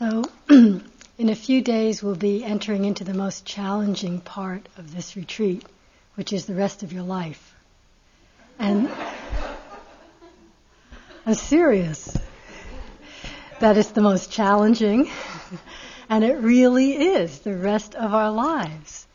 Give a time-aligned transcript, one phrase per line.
[0.00, 5.14] So, in a few days, we'll be entering into the most challenging part of this
[5.14, 5.62] retreat,
[6.14, 7.54] which is the rest of your life.
[8.58, 8.90] And
[11.26, 12.16] I'm serious.
[13.58, 15.10] That is the most challenging,
[16.08, 19.06] and it really is the rest of our lives.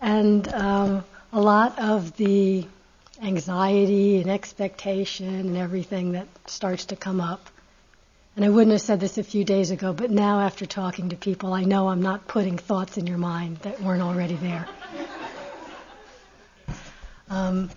[0.00, 1.04] And um,
[1.34, 2.66] a lot of the
[3.22, 7.50] anxiety and expectation and everything that starts to come up
[8.36, 11.16] and I wouldn't have said this a few days ago, but now after talking to
[11.16, 14.66] people, I know I'm not putting thoughts in your mind that weren't already there.
[17.30, 17.70] Um,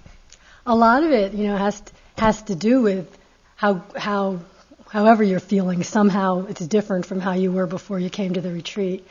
[0.65, 3.17] a lot of it, you know, has to, has to do with
[3.55, 4.39] how how
[4.89, 5.83] however you're feeling.
[5.83, 9.07] Somehow it's different from how you were before you came to the retreat,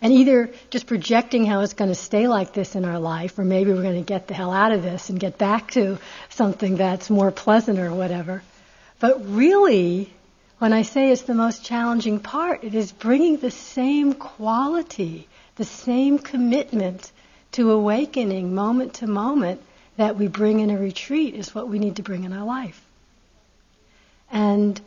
[0.00, 3.44] and either just projecting how it's going to stay like this in our life, or
[3.44, 6.76] maybe we're going to get the hell out of this and get back to something
[6.76, 8.42] that's more pleasant or whatever.
[9.00, 10.12] But really,
[10.60, 15.64] when I say it's the most challenging part, it is bringing the same quality, the
[15.64, 17.10] same commitment
[17.52, 19.62] to awakening moment to moment
[19.96, 22.78] that we bring in a retreat is what we need to bring in our life.
[24.30, 24.78] And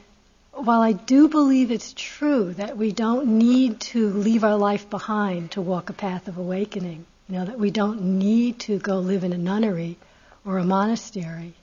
[0.51, 5.51] while I do believe it's true that we don't need to leave our life behind
[5.51, 9.23] to walk a path of awakening, you know, that we don't need to go live
[9.23, 9.97] in a nunnery
[10.45, 11.55] or a monastery,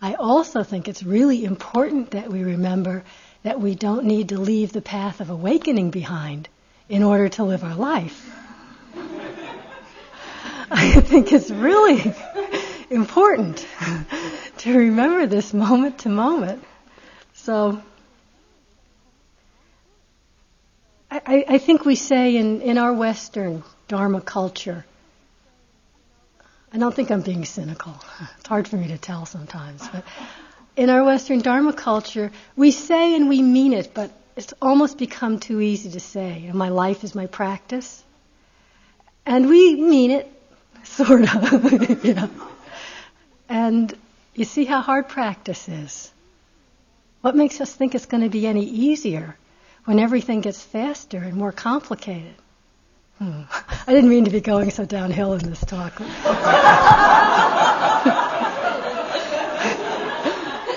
[0.00, 3.02] I also think it's really important that we remember
[3.42, 6.48] that we don't need to leave the path of awakening behind
[6.88, 8.30] in order to live our life.
[10.70, 12.14] I think it's really
[12.90, 13.66] important
[14.58, 16.64] to remember this moment to moment.
[17.34, 17.82] So,
[21.10, 24.84] I, I, think we say in, in our Western Dharma culture,
[26.72, 27.94] I don't think I'm being cynical.
[28.38, 30.04] It's hard for me to tell sometimes, but
[30.76, 35.40] in our Western Dharma culture, we say and we mean it, but it's almost become
[35.40, 36.44] too easy to say.
[36.46, 38.04] And my life is my practice.
[39.26, 40.32] And we mean it,
[40.84, 42.30] sort of, you know.
[43.48, 43.92] And
[44.34, 46.12] you see how hard practice is.
[47.22, 49.36] What makes us think it's going to be any easier
[49.84, 52.34] when everything gets faster and more complicated?
[53.18, 53.42] Hmm.
[53.86, 55.94] I didn't mean to be going so downhill in this talk.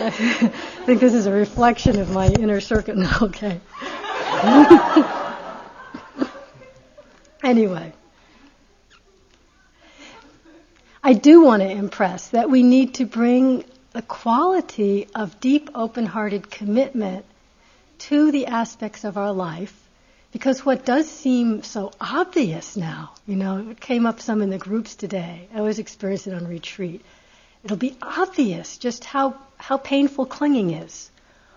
[0.04, 0.52] I
[0.86, 2.98] think this is a reflection of my inner circuit.
[3.22, 3.62] Okay.
[7.44, 7.94] anyway,
[11.04, 16.08] I do want to impress that we need to bring the quality of deep, open
[16.08, 17.26] hearted commitment
[18.00, 19.81] to the aspects of our life
[20.32, 24.58] because what does seem so obvious now, you know, it came up some in the
[24.58, 25.48] groups today.
[25.54, 27.04] I was experiencing it on retreat.
[27.64, 31.10] It'll be obvious just how, how painful clinging is.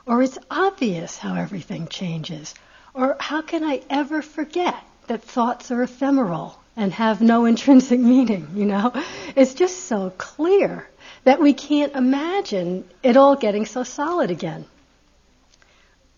[0.06, 2.54] Or it's obvious how everything changes.
[2.94, 8.48] Or how can I ever forget that thoughts are ephemeral and have no intrinsic meaning,
[8.56, 8.92] you know?
[9.36, 10.88] It's just so clear
[11.22, 14.64] that we can't imagine it all getting so solid again.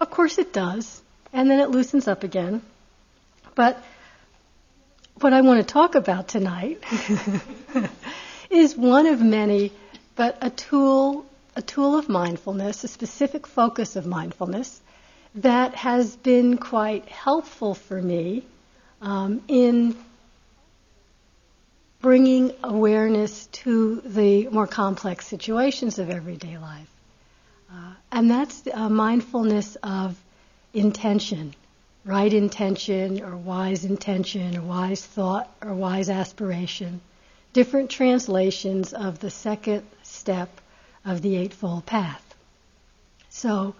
[0.00, 2.62] Of course it does and then it loosens up again.
[3.54, 3.82] But
[5.20, 6.82] what I want to talk about tonight
[8.50, 9.72] is one of many,
[10.14, 14.80] but a tool, a tool of mindfulness, a specific focus of mindfulness
[15.36, 18.44] that has been quite helpful for me
[19.00, 19.96] um, in
[22.00, 26.88] bringing awareness to the more complex situations of everyday life.
[27.70, 30.16] Uh, and that's uh, mindfulness of
[30.76, 31.54] intention,
[32.04, 37.00] right intention or wise intention or wise thought or wise aspiration,
[37.54, 40.50] different translations of the second step
[41.04, 42.22] of the Eightfold Path.
[43.30, 43.74] So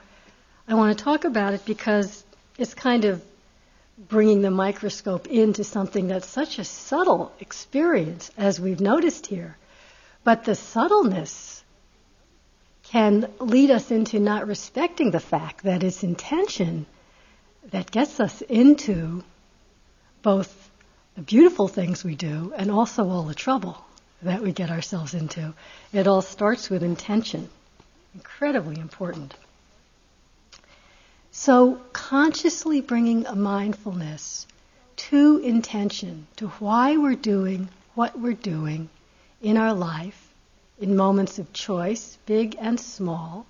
[0.66, 2.24] I want to talk about it because
[2.56, 3.22] it's kind of
[3.98, 9.56] bringing the microscope into something that's such a subtle experience, as we've noticed here.
[10.24, 11.55] But the subtleness
[12.90, 16.86] can lead us into not respecting the fact that it's intention
[17.70, 19.24] that gets us into
[20.22, 20.70] both
[21.16, 23.84] the beautiful things we do and also all the trouble
[24.22, 25.52] that we get ourselves into.
[25.92, 27.48] It all starts with intention.
[28.14, 29.34] Incredibly important.
[31.32, 34.46] So, consciously bringing a mindfulness
[34.96, 38.88] to intention, to why we're doing what we're doing
[39.42, 40.25] in our life,
[40.78, 43.46] in moments of choice, big and small,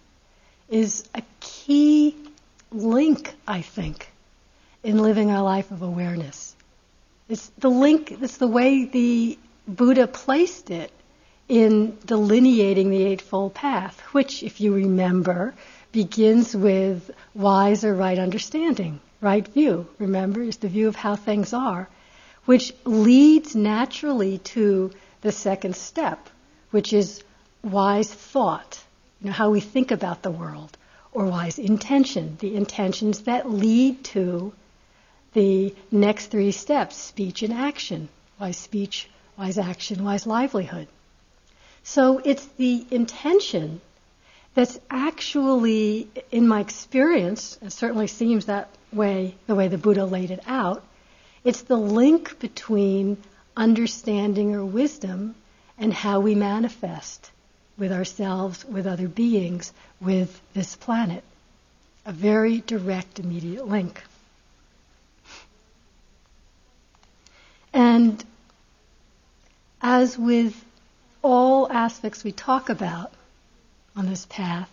[0.69, 2.15] is a key
[2.71, 4.11] link, I think,
[4.83, 6.55] in living our life of awareness.
[7.29, 10.93] It's the link, it's the way the Buddha placed it
[11.49, 15.55] in delineating the Eightfold Path, which, if you remember,
[15.93, 19.01] begins with wise or right understanding.
[19.21, 21.89] right view, remember, is the view of how things are,
[22.45, 26.29] which leads naturally to the second step,
[26.71, 27.23] which is
[27.63, 28.83] wise thought,
[29.21, 30.77] you know, how we think about the world,
[31.13, 34.53] or wise intention, the intentions that lead to
[35.33, 38.09] the next three steps speech and action,
[38.39, 40.89] wise speech, wise action, wise livelihood.
[41.83, 43.81] So it's the intention
[44.55, 50.31] that's actually, in my experience, it certainly seems that way, the way the Buddha laid
[50.31, 50.83] it out,
[51.45, 53.19] it's the link between
[53.57, 55.35] understanding or wisdom
[55.79, 57.31] and how we manifest
[57.79, 61.23] with ourselves, with other beings, with this planet.
[62.07, 64.03] A very direct, immediate link.
[67.73, 68.25] And
[69.83, 70.65] as with
[71.23, 73.13] all aspects we talk about
[73.95, 74.71] on this path,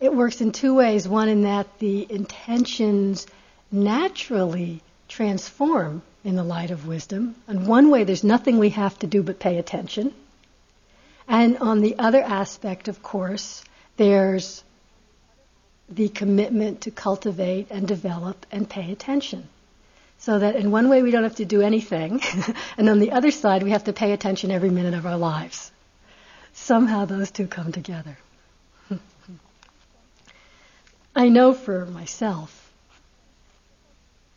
[0.00, 1.08] it works in two ways.
[1.08, 3.26] One, in that the intentions
[3.72, 7.36] naturally transform in the light of wisdom.
[7.46, 10.12] And one way, there's nothing we have to do but pay attention.
[11.28, 13.62] And on the other aspect, of course,
[13.96, 14.64] there's
[15.88, 19.48] the commitment to cultivate and develop and pay attention.
[20.18, 22.22] So that in one way we don't have to do anything,
[22.78, 25.70] and on the other side we have to pay attention every minute of our lives.
[26.54, 28.16] Somehow those two come together.
[31.16, 32.72] I know for myself,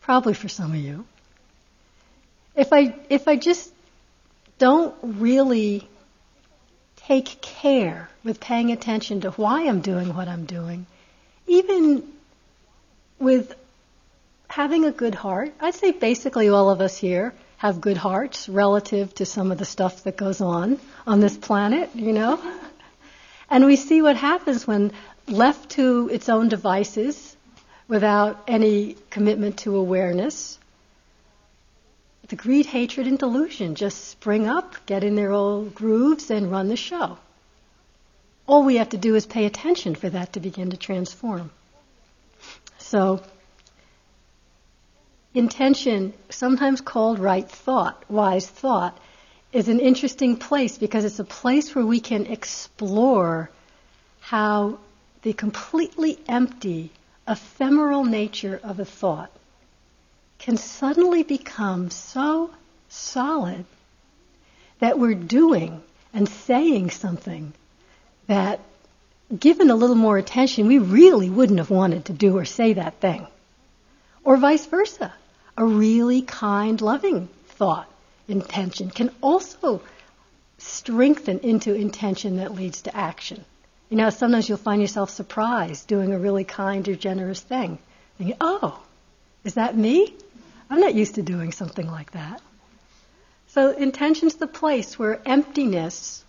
[0.00, 1.06] probably for some of you,
[2.58, 3.72] if I if I just
[4.58, 5.88] don't really
[6.96, 10.84] take care with paying attention to why I'm doing what I'm doing,
[11.46, 12.02] even
[13.18, 13.54] with
[14.48, 15.52] having a good heart.
[15.60, 19.64] I'd say basically all of us here have good hearts relative to some of the
[19.64, 22.40] stuff that goes on on this planet, you know?
[23.50, 24.92] And we see what happens when
[25.26, 27.34] left to its own devices
[27.88, 30.58] without any commitment to awareness.
[32.28, 36.68] The greed, hatred, and delusion just spring up, get in their old grooves, and run
[36.68, 37.16] the show.
[38.46, 41.50] All we have to do is pay attention for that to begin to transform.
[42.76, 43.22] So,
[45.32, 48.98] intention, sometimes called right thought, wise thought,
[49.50, 53.50] is an interesting place because it's a place where we can explore
[54.20, 54.78] how
[55.22, 56.90] the completely empty,
[57.26, 59.30] ephemeral nature of a thought
[60.38, 62.50] can suddenly become so
[62.88, 63.64] solid
[64.78, 65.82] that we're doing
[66.14, 67.52] and saying something
[68.26, 68.60] that,
[69.36, 73.00] given a little more attention, we really wouldn't have wanted to do or say that
[73.00, 73.26] thing.
[74.24, 75.12] Or vice versa
[75.58, 77.90] a really kind, loving thought,
[78.28, 79.82] intention, can also
[80.58, 83.44] strengthen into intention that leads to action.
[83.90, 87.78] You know, sometimes you'll find yourself surprised doing a really kind or generous thing.
[88.18, 88.80] Thinking, oh,
[89.48, 90.14] is that me?
[90.68, 92.42] I'm not used to doing something like that.
[93.46, 96.22] So intention's the place where emptiness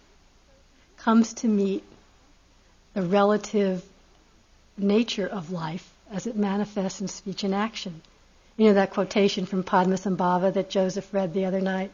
[0.96, 1.84] comes to meet
[2.94, 3.84] the relative
[4.78, 8.02] nature of life as it manifests in speech and action.
[8.56, 11.92] You know that quotation from Padmasambhava that Joseph read the other night?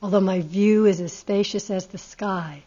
[0.00, 2.62] Although my view is as spacious as the sky,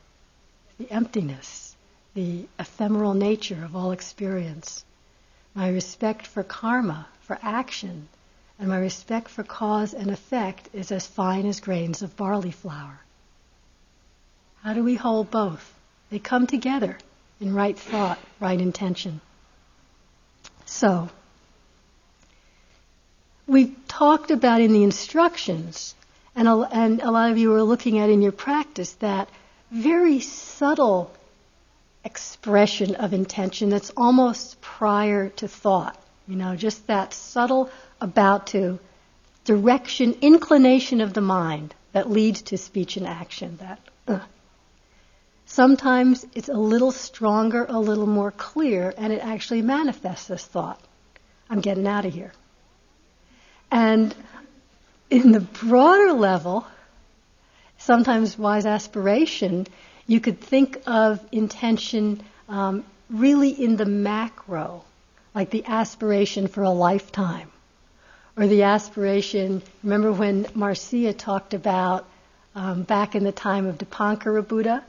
[0.77, 1.73] the emptiness,
[2.15, 4.83] the ephemeral nature of all experience,
[5.53, 8.07] my respect for karma, for action,
[8.59, 12.99] and my respect for cause and effect is as fine as grains of barley flour.
[14.63, 15.73] How do we hold both?
[16.09, 16.97] They come together
[17.39, 19.19] in right thought, right intention.
[20.65, 21.09] So,
[23.45, 25.93] we've talked about in the instructions,
[26.35, 29.29] and a, and a lot of you are looking at in your practice, that
[29.71, 31.11] very subtle
[32.03, 35.97] expression of intention that's almost prior to thought.
[36.27, 37.69] You know, just that subtle
[37.99, 38.79] about to
[39.45, 43.57] direction, inclination of the mind that leads to speech and action.
[43.57, 44.19] That uh.
[45.45, 50.81] sometimes it's a little stronger, a little more clear, and it actually manifests as thought.
[51.49, 52.31] I'm getting out of here.
[53.69, 54.15] And
[55.09, 56.65] in the broader level,
[57.77, 59.67] sometimes wise aspiration,
[60.07, 64.83] you could think of intention um, really in the macro,
[65.33, 67.49] like the aspiration for a lifetime.
[68.35, 72.07] Or the aspiration, remember when Marcia talked about
[72.55, 74.83] um, back in the time of Dipankara Buddha,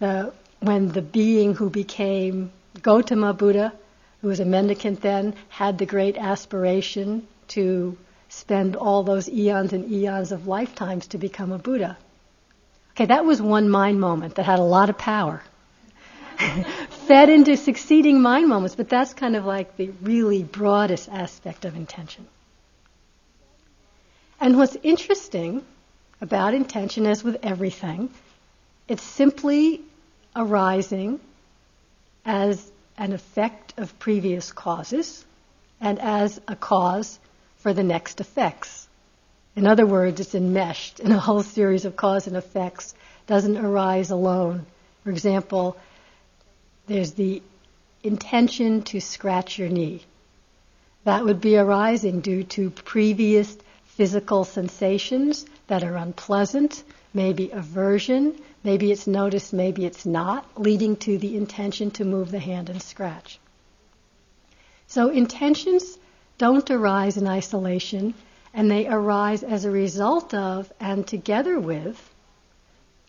[0.00, 3.72] the, when the being who became Gotama Buddha,
[4.20, 7.96] who was a mendicant then, had the great aspiration to
[8.28, 11.96] spend all those eons and eons of lifetimes to become a Buddha.
[13.02, 15.42] Okay, that was one mind moment that had a lot of power.
[17.08, 21.74] fed into succeeding mind moments, but that's kind of like the really broadest aspect of
[21.74, 22.24] intention.
[24.40, 25.64] And what's interesting
[26.20, 28.08] about intention, as with everything,
[28.86, 29.80] it's simply
[30.36, 31.18] arising
[32.24, 35.24] as an effect of previous causes
[35.80, 37.18] and as a cause
[37.56, 38.81] for the next effects.
[39.54, 42.94] In other words, it's enmeshed in a whole series of cause and effects,
[43.26, 44.66] doesn't arise alone.
[45.04, 45.76] For example,
[46.86, 47.42] there's the
[48.02, 50.02] intention to scratch your knee.
[51.04, 56.82] That would be arising due to previous physical sensations that are unpleasant,
[57.12, 62.38] maybe aversion, maybe it's noticed, maybe it's not, leading to the intention to move the
[62.38, 63.38] hand and scratch.
[64.86, 65.98] So intentions
[66.38, 68.14] don't arise in isolation,
[68.54, 72.10] and they arise as a result of and together with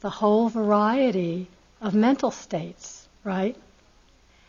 [0.01, 1.47] the whole variety
[1.81, 3.55] of mental states, right?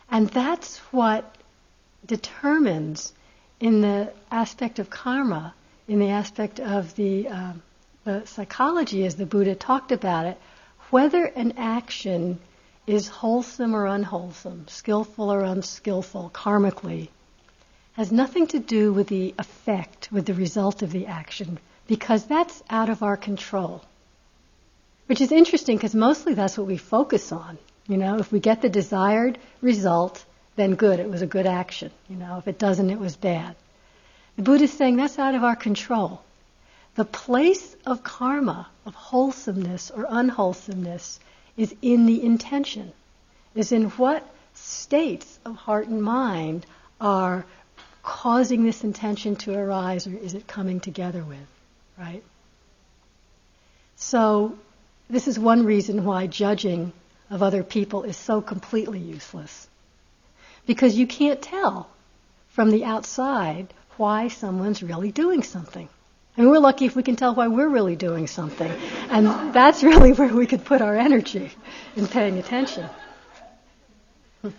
[0.09, 1.35] And that's what
[2.05, 3.13] determines
[3.59, 5.53] in the aspect of karma,
[5.87, 7.53] in the aspect of the, uh,
[8.03, 10.37] the psychology as the Buddha talked about it,
[10.91, 12.39] whether an action
[12.85, 17.09] is wholesome or unwholesome, skillful or unskillful, karmically,
[17.95, 22.63] has nothing to do with the effect, with the result of the action, because that's
[22.69, 23.81] out of our control.
[25.07, 27.57] Which is interesting because mostly that's what we focus on.
[27.87, 30.25] You know, if we get the desired result,
[30.55, 31.91] then good, it was a good action.
[32.09, 33.55] You know, if it doesn't, it was bad.
[34.35, 36.21] The Buddha is saying that's out of our control.
[36.95, 41.19] The place of karma, of wholesomeness or unwholesomeness,
[41.55, 42.91] is in the intention,
[43.53, 46.65] is in what states of heart and mind
[46.99, 47.45] are
[48.05, 51.47] causing this intention to arise or is it coming together with,
[51.97, 52.23] right?
[53.97, 54.57] So,
[55.09, 56.93] this is one reason why judging
[57.29, 59.67] of other people is so completely useless.
[60.67, 61.89] Because you can't tell
[62.49, 65.89] from the outside why someone's really doing something.
[66.37, 68.71] I mean, we're lucky if we can tell why we're really doing something.
[69.09, 71.51] And that's really where we could put our energy
[71.95, 72.87] in paying attention.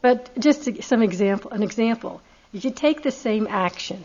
[0.00, 2.20] but just some example, an example.
[2.52, 4.04] If you take the same action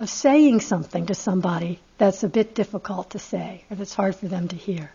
[0.00, 4.28] of saying something to somebody that's a bit difficult to say or that's hard for
[4.28, 4.90] them to hear,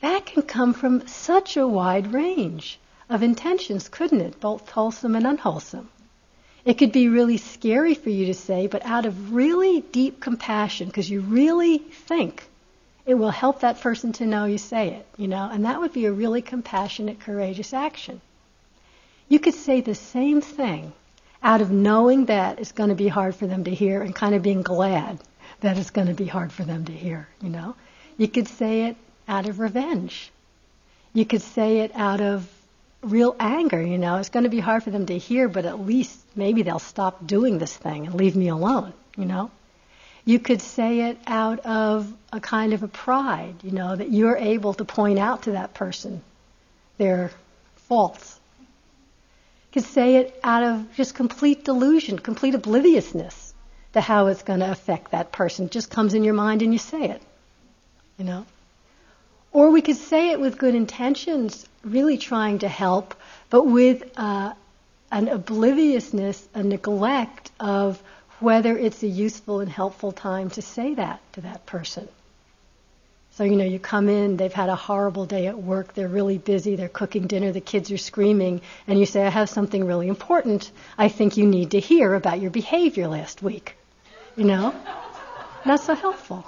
[0.00, 2.78] that can come from such a wide range
[3.10, 4.40] of intentions, couldn't it?
[4.40, 5.88] Both wholesome and unwholesome.
[6.64, 10.88] It could be really scary for you to say, but out of really deep compassion,
[10.88, 12.44] because you really think
[13.06, 15.92] it will help that person to know you say it, you know, and that would
[15.92, 18.20] be a really compassionate, courageous action.
[19.28, 20.92] You could say the same thing
[21.42, 24.34] out of knowing that it's going to be hard for them to hear and kind
[24.34, 25.18] of being glad
[25.60, 27.74] that it's going to be hard for them to hear, you know.
[28.16, 30.30] You could say it out of revenge.
[31.12, 32.48] You could say it out of
[33.02, 34.16] real anger, you know.
[34.16, 37.26] It's going to be hard for them to hear, but at least maybe they'll stop
[37.26, 39.50] doing this thing and leave me alone, you know.
[40.24, 44.36] You could say it out of a kind of a pride, you know, that you're
[44.36, 46.22] able to point out to that person
[46.98, 47.30] their
[47.88, 48.37] faults.
[49.72, 53.54] Could say it out of just complete delusion, complete obliviousness
[53.92, 55.66] to how it's going to affect that person.
[55.66, 57.22] It just comes in your mind and you say it,
[58.16, 58.46] you know.
[59.52, 63.14] Or we could say it with good intentions, really trying to help,
[63.50, 64.52] but with uh,
[65.10, 68.02] an obliviousness, a neglect of
[68.40, 72.08] whether it's a useful and helpful time to say that to that person.
[73.38, 76.38] So, you know, you come in, they've had a horrible day at work, they're really
[76.38, 80.08] busy, they're cooking dinner, the kids are screaming, and you say, I have something really
[80.08, 83.76] important I think you need to hear about your behavior last week.
[84.34, 84.74] You know?
[85.64, 86.44] Not so helpful.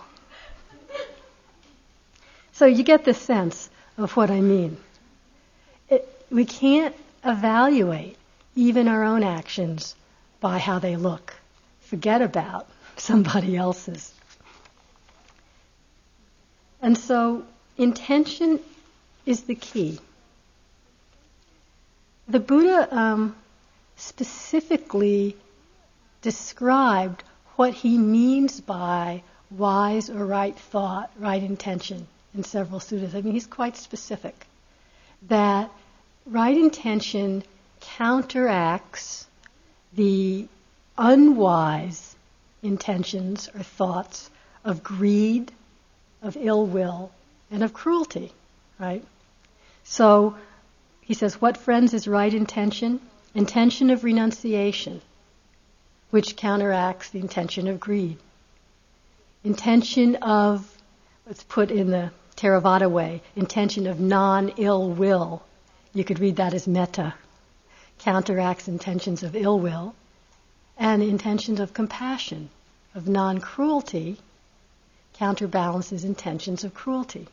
[2.54, 4.76] So you get the sense of what I mean.
[5.88, 8.16] It, we can't evaluate
[8.56, 9.94] even our own actions
[10.40, 11.36] by how they look.
[11.82, 12.66] Forget about
[12.96, 14.12] somebody else's.
[16.82, 17.44] And so
[17.76, 18.60] intention
[19.26, 19.98] is the key.
[22.28, 23.36] The Buddha um,
[23.96, 25.36] specifically
[26.22, 27.22] described
[27.56, 33.14] what he means by wise or right thought, right intention in several suttas.
[33.14, 34.46] I mean, he's quite specific
[35.28, 35.70] that
[36.26, 37.42] right intention
[37.80, 39.26] counteracts
[39.92, 40.46] the
[40.96, 42.14] unwise
[42.62, 44.30] intentions or thoughts
[44.64, 45.50] of greed,
[46.22, 47.10] of ill will,
[47.50, 48.32] and of cruelty,
[48.78, 49.04] right?
[49.84, 50.36] So
[51.00, 53.00] he says, what friends is right intention?
[53.34, 55.00] Intention of renunciation,
[56.10, 58.18] which counteracts the intention of greed.
[59.42, 60.66] Intention of,
[61.26, 65.42] let's put in the Theravada way, intention of non ill will,
[65.92, 67.14] you could read that as metta,
[67.98, 69.94] counteracts intentions of ill will,
[70.78, 72.48] and intentions of compassion,
[72.94, 74.18] of non cruelty,
[75.20, 77.28] counterbalances intentions of cruelty.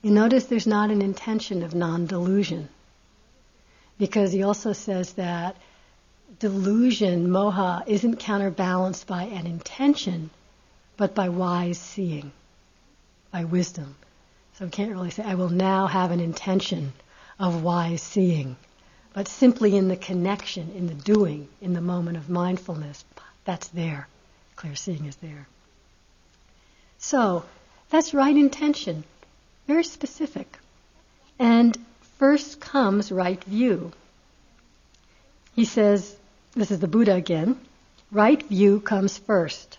[0.00, 2.70] You notice there's not an intention of non delusion.
[3.98, 5.56] Because he also says that
[6.38, 10.30] delusion, moha, isn't counterbalanced by an intention,
[10.96, 12.32] but by wise seeing,
[13.30, 13.94] by wisdom.
[14.54, 16.94] So we can't really say, I will now have an intention
[17.38, 18.56] of wise seeing,
[19.12, 23.04] but simply in the connection, in the doing, in the moment of mindfulness,
[23.44, 24.08] that's there.
[24.56, 25.46] Clear seeing is there.
[27.04, 27.44] So,
[27.90, 29.02] that's right intention,
[29.66, 30.56] very specific.
[31.36, 31.76] And
[32.16, 33.92] first comes right view.
[35.56, 36.16] He says,
[36.54, 37.60] this is the Buddha again,
[38.12, 39.78] right view comes first.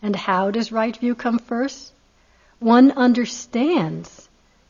[0.00, 1.92] And how does right view come first?
[2.58, 4.26] One understands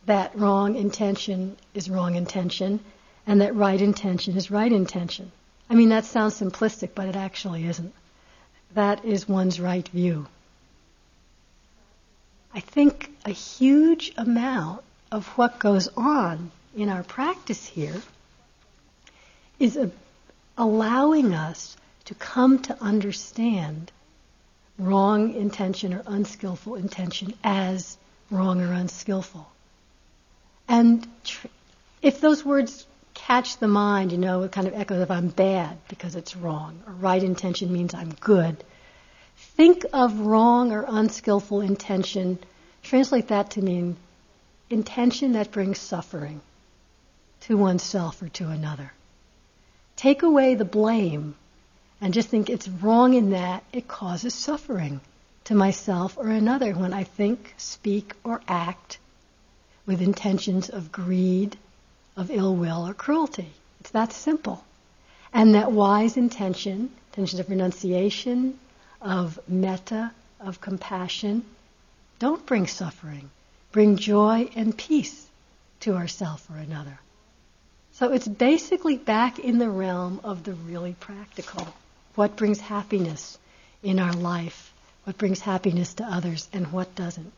[0.07, 2.81] that wrong intention is wrong intention
[3.29, 5.31] and that right intention is right intention.
[5.71, 7.95] I mean, that sounds simplistic, but it actually isn't.
[8.75, 10.27] That is one's right view.
[12.57, 14.83] I think a huge amount
[15.13, 18.01] of what goes on in our practice here
[19.59, 19.91] is a,
[20.57, 23.93] allowing us to come to understand
[24.79, 27.99] wrong intention or unskillful intention as
[28.31, 29.47] wrong or unskillful.
[30.67, 31.49] And tr-
[32.01, 35.77] if those words catch the mind, you know, it kind of echoes if I'm bad
[35.89, 38.65] because it's wrong, or right intention means I'm good.
[39.57, 42.39] Think of wrong or unskillful intention,
[42.83, 43.97] translate that to mean
[44.69, 46.43] intention that brings suffering
[47.41, 48.93] to oneself or to another.
[49.97, 51.37] Take away the blame
[52.03, 55.01] and just think it's wrong in that it causes suffering
[55.45, 58.99] to myself or another when I think, speak, or act
[59.87, 61.57] with intentions of greed,
[62.15, 63.53] of ill will, or cruelty.
[63.81, 64.63] It's that simple.
[65.33, 68.59] And that wise intention, intentions of renunciation,
[69.01, 71.45] of metta, of compassion,
[72.19, 73.31] don't bring suffering.
[73.73, 75.27] Bring joy and peace
[75.81, 76.99] to ourself or another.
[77.93, 81.67] So it's basically back in the realm of the really practical.
[82.15, 83.39] What brings happiness
[83.83, 84.73] in our life?
[85.05, 87.33] What brings happiness to others and what doesn't?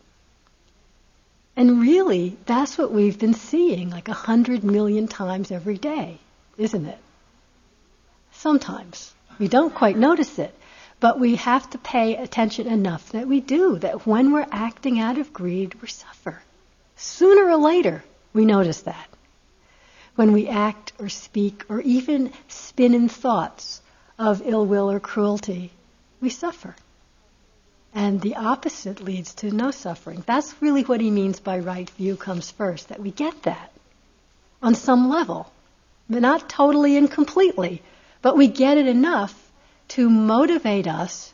[1.57, 6.19] And really, that's what we've been seeing like a hundred million times every day,
[6.57, 6.99] isn't it?
[8.33, 9.13] Sometimes.
[9.41, 10.55] We don't quite notice it.
[11.01, 15.19] But we have to pay attention enough that we do, that when we're acting out
[15.19, 16.43] of greed, we suffer.
[16.97, 19.09] Sooner or later, we notice that
[20.19, 23.81] when we act or speak or even spin in thoughts
[24.19, 25.71] of ill will or cruelty,
[26.21, 26.75] we suffer.
[27.95, 30.25] And the opposite leads to no suffering.
[30.27, 33.71] That's really what he means by right view comes first, that we get that
[34.61, 35.53] on some level.
[36.11, 37.81] But not totally and completely,
[38.21, 39.48] but we get it enough
[39.89, 41.33] to motivate us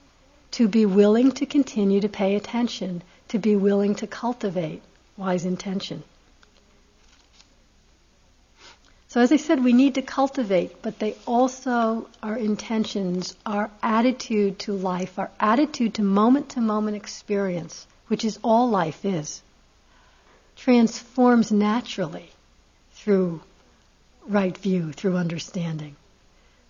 [0.52, 4.80] to be willing to continue to pay attention, to be willing to cultivate
[5.16, 6.04] wise intention.
[9.08, 14.60] So, as I said, we need to cultivate, but they also, our intentions, our attitude
[14.60, 19.42] to life, our attitude to moment to moment experience, which is all life is,
[20.56, 22.30] transforms naturally
[22.92, 23.40] through
[24.26, 25.96] right view, through understanding.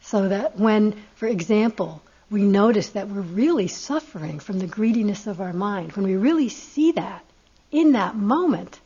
[0.07, 5.41] So that when, for example, we notice that we're really suffering from the greediness of
[5.41, 7.25] our mind, when we really see that
[7.71, 8.79] in that moment,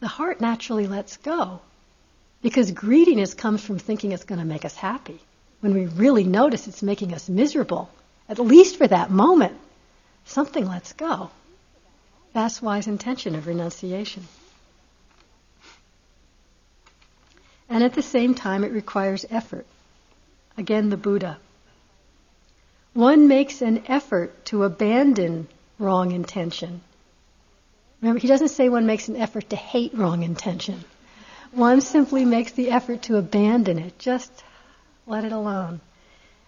[0.00, 1.60] the heart naturally lets go
[2.40, 5.20] because greediness comes from thinking it's going to make us happy.
[5.60, 7.90] When we really notice it's making us miserable,
[8.28, 9.56] at least for that moment,
[10.24, 11.30] something lets go.
[12.32, 14.26] That's wise intention of renunciation.
[17.68, 19.66] And at the same time, it requires effort.
[20.56, 21.38] Again, the Buddha.
[22.92, 26.82] One makes an effort to abandon wrong intention.
[28.00, 30.84] Remember, he doesn't say one makes an effort to hate wrong intention.
[31.52, 34.30] One simply makes the effort to abandon it, just
[35.06, 35.80] let it alone,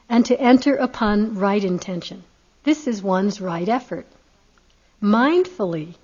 [0.09, 2.25] and to enter upon right intention.
[2.65, 4.07] This is one's right effort.
[5.03, 5.95] Mindfully,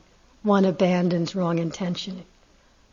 [0.42, 2.24] one abandons wrong intention.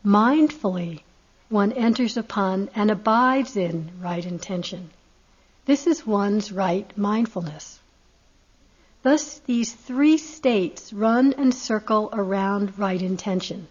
[0.04, 1.00] Mindfully,
[1.48, 4.90] one enters upon and abides in right intention.
[5.68, 7.78] This is one's right mindfulness.
[9.02, 13.68] Thus, these three states run and circle around right intention.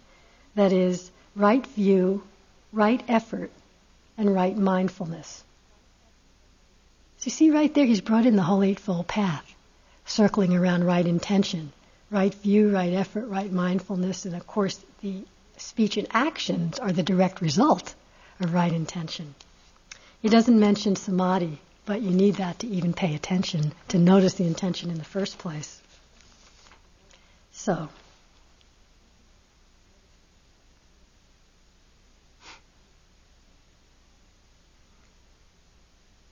[0.54, 2.22] That is, right view,
[2.72, 3.50] right effort,
[4.16, 5.42] and right mindfulness.
[7.16, 9.52] So you see right there, he's brought in the whole Eightfold Path,
[10.06, 11.72] circling around right intention,
[12.12, 15.24] right view, right effort, right mindfulness, and of course the
[15.56, 17.96] speech and actions are the direct result
[18.38, 19.34] of right intention.
[20.22, 24.44] He doesn't mention samadhi, but you need that to even pay attention, to notice the
[24.44, 25.80] intention in the first place.
[27.52, 27.88] So,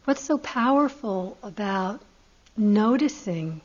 [0.05, 2.03] what's so powerful about
[2.55, 3.63] noticing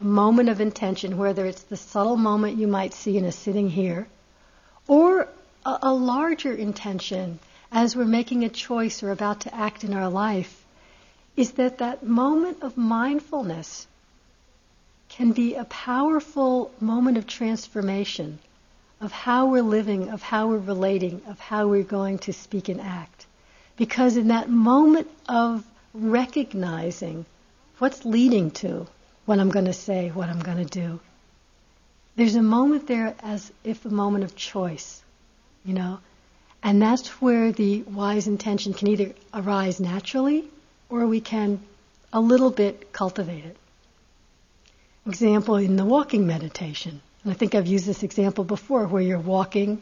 [0.00, 3.70] a moment of intention, whether it's the subtle moment you might see in a sitting
[3.70, 4.08] here,
[4.88, 5.28] or
[5.64, 7.38] a, a larger intention
[7.70, 10.59] as we're making a choice or about to act in our life,
[11.36, 13.86] is that that moment of mindfulness
[15.08, 18.38] can be a powerful moment of transformation
[19.00, 22.80] of how we're living, of how we're relating, of how we're going to speak and
[22.80, 23.26] act.
[23.76, 25.64] Because in that moment of
[25.94, 27.24] recognizing
[27.78, 28.86] what's leading to
[29.24, 31.00] what I'm going to say, what I'm going to do.
[32.16, 35.02] There's a moment there as if a moment of choice,
[35.64, 35.98] you know,
[36.62, 40.44] and that's where the wise intention can either arise naturally
[40.90, 41.60] or we can
[42.12, 43.56] a little bit cultivate it.
[45.06, 47.00] Example in the walking meditation.
[47.22, 49.80] And I think I've used this example before where you're walking,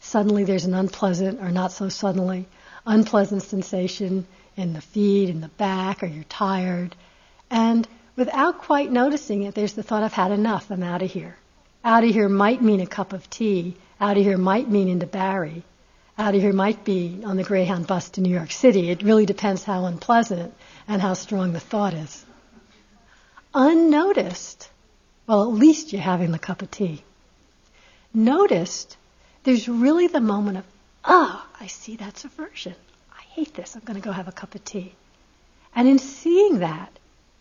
[0.00, 2.46] suddenly there's an unpleasant or not so suddenly
[2.86, 6.96] unpleasant sensation in the feet, in the back, or you're tired.
[7.50, 11.36] And without quite noticing it, there's the thought, I've had enough, I'm out of here.
[11.84, 13.76] Out of here might mean a cup of tea.
[14.00, 15.62] Out of here might mean into Barre.
[16.18, 18.90] Out of here might be on the Greyhound bus to New York City.
[18.90, 20.52] It really depends how unpleasant
[20.88, 22.26] and how strong the thought is.
[23.54, 24.68] Unnoticed,
[25.28, 27.04] well, at least you're having the cup of tea.
[28.12, 28.96] Noticed,
[29.44, 30.64] there's really the moment of,
[31.04, 32.74] ah, oh, I see that's aversion.
[33.16, 33.76] I hate this.
[33.76, 34.92] I'm going to go have a cup of tea.
[35.72, 36.90] And in seeing that,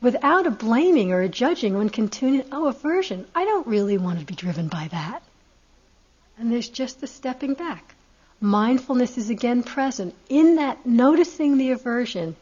[0.01, 3.97] without a blaming or a judging, one can tune in, oh, aversion, I don't really
[3.97, 5.23] want to be driven by that.
[6.37, 7.95] And there's just the stepping back.
[8.39, 10.13] Mindfulness is again present.
[10.29, 12.35] In that noticing the aversion,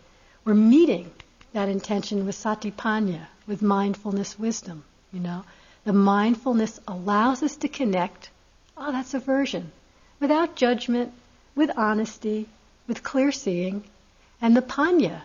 [0.44, 1.12] we're meeting
[1.54, 5.46] that intention with satipanya, with mindfulness wisdom, you know.
[5.86, 8.30] The mindfulness allows us to connect,
[8.76, 9.72] oh, that's aversion,
[10.20, 11.14] without judgment,
[11.56, 12.48] with honesty,
[12.88, 13.84] with clear seeing,
[14.42, 15.22] and the panya,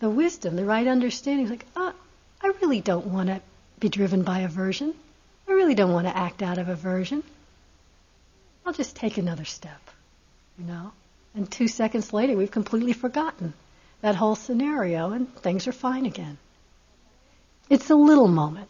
[0.00, 1.94] the wisdom, the right understanding like, oh,
[2.42, 3.40] I really don't want to
[3.78, 4.94] be driven by aversion.
[5.48, 7.22] I really don't want to act out of aversion.
[8.66, 9.89] I'll just take another step,
[10.60, 10.92] you know.
[11.34, 13.54] And two seconds later, we've completely forgotten
[14.02, 16.38] that whole scenario and things are fine again.
[17.68, 18.68] It's a little moment.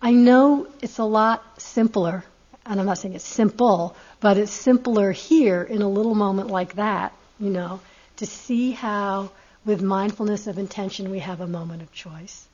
[0.00, 2.24] I know it's a lot simpler,
[2.66, 6.74] and I'm not saying it's simple, but it's simpler here in a little moment like
[6.74, 7.80] that, you know,
[8.16, 9.30] to see how
[9.64, 12.46] with mindfulness of intention, we have a moment of choice.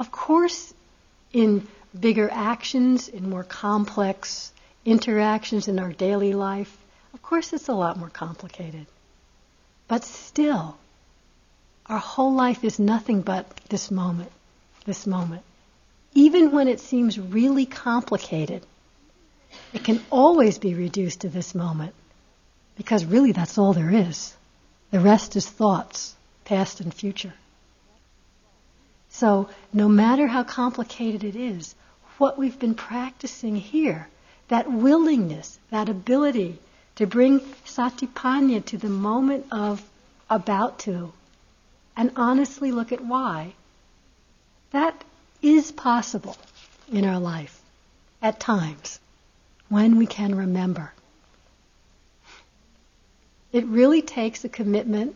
[0.00, 0.74] Of course,
[1.32, 4.52] in bigger actions, in more complex
[4.84, 6.76] interactions in our daily life,
[7.14, 8.86] of course it's a lot more complicated.
[9.86, 10.76] But still,
[11.86, 14.30] our whole life is nothing but this moment,
[14.84, 15.42] this moment.
[16.14, 18.64] Even when it seems really complicated,
[19.72, 21.94] it can always be reduced to this moment
[22.76, 24.34] because really that's all there is.
[24.90, 27.34] The rest is thoughts, past and future.
[29.10, 31.74] So, no matter how complicated it is,
[32.18, 34.08] what we've been practicing here,
[34.48, 36.58] that willingness, that ability
[36.98, 39.80] to bring satipanya to the moment of
[40.28, 41.12] about to,
[41.96, 43.54] and honestly look at why,
[44.72, 45.04] that
[45.40, 46.36] is possible
[46.90, 47.60] in our life
[48.20, 48.98] at times
[49.68, 50.92] when we can remember.
[53.52, 55.14] It really takes a commitment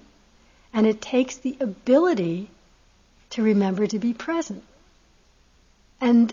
[0.73, 2.49] and it takes the ability
[3.31, 4.62] to remember to be present.
[6.01, 6.33] And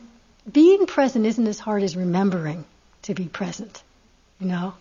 [0.52, 2.66] being present isn't as hard as remembering
[3.02, 3.82] to be present,
[4.40, 4.76] you know?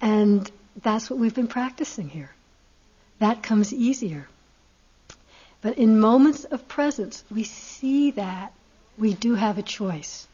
[0.00, 0.50] And
[0.82, 2.30] that's what we've been practicing here.
[3.18, 4.28] That comes easier.
[5.60, 8.52] But in moments of presence, we see that
[8.96, 10.26] we do have a choice.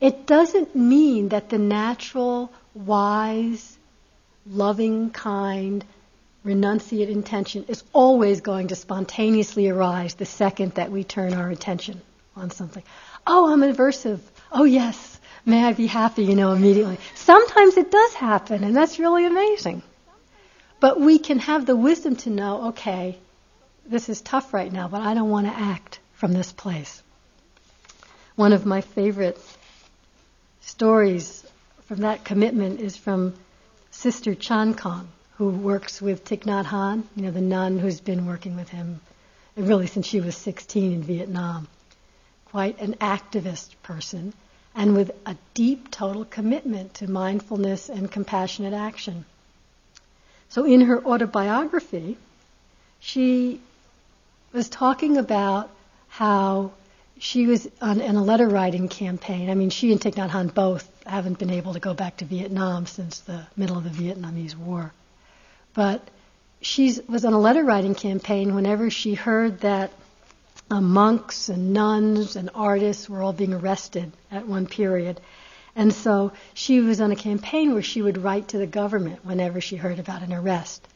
[0.00, 3.76] It doesn't mean that the natural, wise,
[4.46, 5.84] loving, kind,
[6.44, 12.00] renunciate intention is always going to spontaneously arise the second that we turn our attention
[12.34, 12.82] on something.
[13.26, 14.20] Oh, I'm aversive.
[14.50, 15.19] Oh, yes.
[15.46, 16.98] May I be happy, you know, immediately.
[17.14, 19.82] Sometimes it does happen, and that's really amazing.
[20.80, 23.18] But we can have the wisdom to know, okay,
[23.86, 27.02] this is tough right now, but I don't want to act from this place.
[28.36, 29.38] One of my favorite
[30.60, 31.44] stories
[31.86, 33.34] from that commitment is from
[33.90, 38.26] Sister Chan Khong, who works with Thich Nhat Hanh, you know, the nun who's been
[38.26, 39.00] working with him
[39.56, 41.68] really since she was 16 in Vietnam.
[42.46, 44.32] Quite an activist person.
[44.74, 49.24] And with a deep, total commitment to mindfulness and compassionate action.
[50.48, 52.16] So in her autobiography,
[53.00, 53.60] she
[54.52, 55.70] was talking about
[56.08, 56.72] how
[57.18, 59.50] she was on, in a letter writing campaign.
[59.50, 62.24] I mean, she and Thich Nhat Hanh both haven't been able to go back to
[62.24, 64.92] Vietnam since the middle of the Vietnamese War.
[65.74, 66.02] But
[66.62, 69.92] she was on a letter writing campaign whenever she heard that
[70.70, 75.20] uh, monks and nuns and artists were all being arrested at one period.
[75.74, 79.60] And so she was on a campaign where she would write to the government whenever
[79.60, 80.86] she heard about an arrest.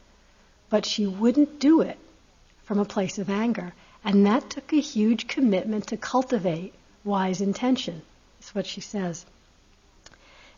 [0.69, 1.97] But she wouldn't do it
[2.63, 3.73] from a place of anger.
[4.03, 8.01] And that took a huge commitment to cultivate wise intention.
[8.39, 9.25] That's what she says.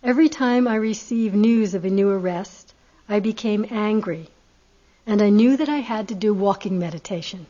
[0.03, 2.73] Every time I received news of a new arrest,
[3.09, 4.29] I became angry.
[5.05, 7.47] And I knew that I had to do walking meditation.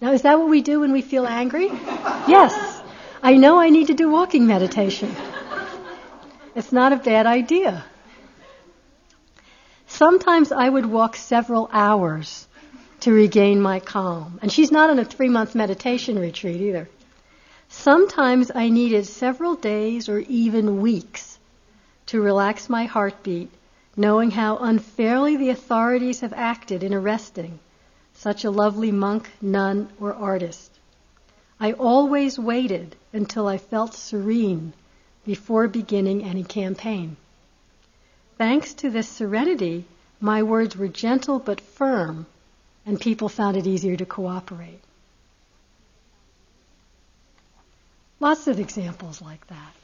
[0.00, 1.70] Now, is that what we do when we feel angry?
[2.28, 2.82] Yes.
[3.22, 5.10] I know I need to do walking meditation.
[6.54, 7.84] It's not a bad idea.
[9.86, 12.46] Sometimes I would walk several hours
[13.00, 14.38] to regain my calm.
[14.42, 16.88] And she's not on a three month meditation retreat either.
[17.68, 21.38] Sometimes I needed several days or even weeks
[22.06, 23.50] to relax my heartbeat,
[23.96, 27.58] knowing how unfairly the authorities have acted in arresting
[28.18, 30.72] such a lovely monk, nun, or artist.
[31.60, 34.72] I always waited until I felt serene
[35.24, 37.16] before beginning any campaign.
[38.36, 39.84] Thanks to this serenity,
[40.20, 42.26] my words were gentle but firm,
[42.84, 44.80] and people found it easier to cooperate.
[48.18, 49.74] Lots of examples like that.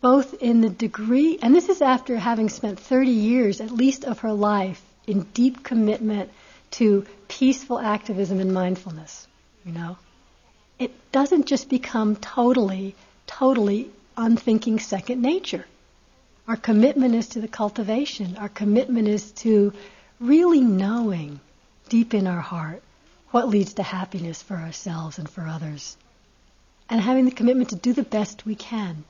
[0.00, 4.20] Both in the degree, and this is after having spent 30 years at least of
[4.20, 6.30] her life in deep commitment
[6.72, 9.26] to peaceful activism and mindfulness,
[9.64, 9.96] you know.
[10.78, 12.94] It doesn't just become totally,
[13.26, 15.66] totally unthinking second nature.
[16.48, 18.36] Our commitment is to the cultivation.
[18.36, 19.72] Our commitment is to
[20.18, 21.40] really knowing
[21.88, 22.82] deep in our heart
[23.30, 25.96] what leads to happiness for ourselves and for others.
[26.88, 29.04] And having the commitment to do the best we can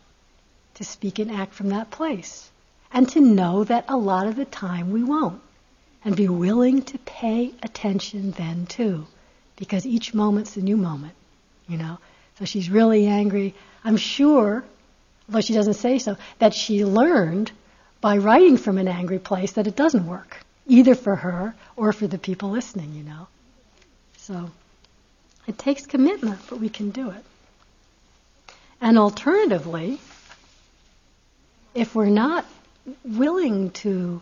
[0.75, 2.51] to speak and act from that place.
[2.92, 5.40] And to know that a lot of the time we won't
[6.04, 9.06] and be willing to pay attention then too,
[9.56, 11.14] because each moment's a new moment,
[11.68, 11.98] you know.
[12.38, 13.54] So she's really angry.
[13.84, 14.64] I'm sure,
[15.28, 17.52] although she doesn't say so, that she learned
[18.00, 22.06] by writing from an angry place that it doesn't work, either for her or for
[22.06, 23.28] the people listening, you know.
[24.18, 24.50] So
[25.46, 27.24] it takes commitment, but we can do it.
[28.80, 30.00] And alternatively,
[31.74, 32.44] if we're not
[33.04, 34.20] willing to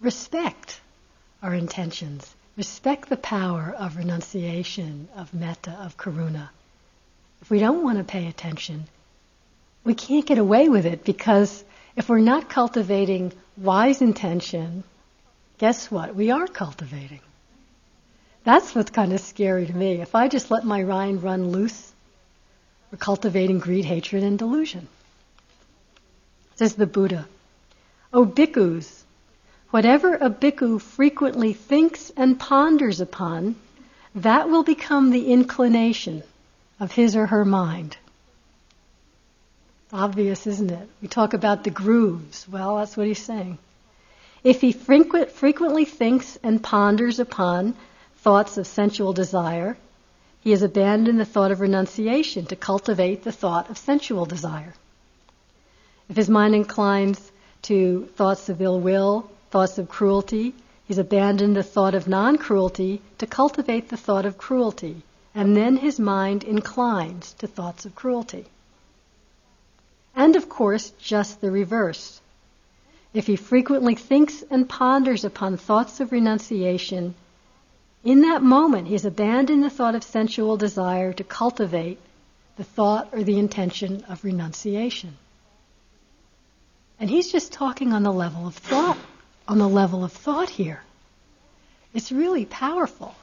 [0.00, 0.80] respect
[1.42, 2.34] our intentions.
[2.56, 6.50] Respect the power of renunciation, of metta, of karuna.
[7.40, 8.84] If we don't want to pay attention,
[9.84, 11.64] we can't get away with it because
[11.96, 14.84] if we're not cultivating wise intention,
[15.58, 16.14] guess what?
[16.14, 17.20] We are cultivating.
[18.44, 20.00] That's what's kind of scary to me.
[20.00, 21.92] If I just let my mind run loose,
[22.90, 24.88] we're cultivating greed, hatred, and delusion.
[26.56, 27.26] Says the Buddha.
[28.12, 28.99] O bhikkhus,
[29.70, 33.54] Whatever a bhikkhu frequently thinks and ponders upon,
[34.14, 36.24] that will become the inclination
[36.80, 37.96] of his or her mind.
[39.92, 40.88] Obvious, isn't it?
[41.00, 42.48] We talk about the grooves.
[42.48, 43.58] Well, that's what he's saying.
[44.42, 47.74] If he frequent, frequently thinks and ponders upon
[48.18, 49.76] thoughts of sensual desire,
[50.42, 54.74] he has abandoned the thought of renunciation to cultivate the thought of sensual desire.
[56.08, 57.30] If his mind inclines
[57.62, 60.54] to thoughts of ill will, thoughts of cruelty.
[60.86, 65.02] He's abandoned the thought of non cruelty to cultivate the thought of cruelty,
[65.34, 68.46] and then his mind inclines to thoughts of cruelty.
[70.14, 72.20] And of course, just the reverse.
[73.12, 77.14] If he frequently thinks and ponders upon thoughts of renunciation,
[78.04, 81.98] in that moment he has abandoned the thought of sensual desire to cultivate
[82.56, 85.16] the thought or the intention of renunciation.
[86.98, 88.98] And he's just talking on the level of thought
[89.50, 90.80] on the level of thought here.
[91.92, 93.16] It's really powerful.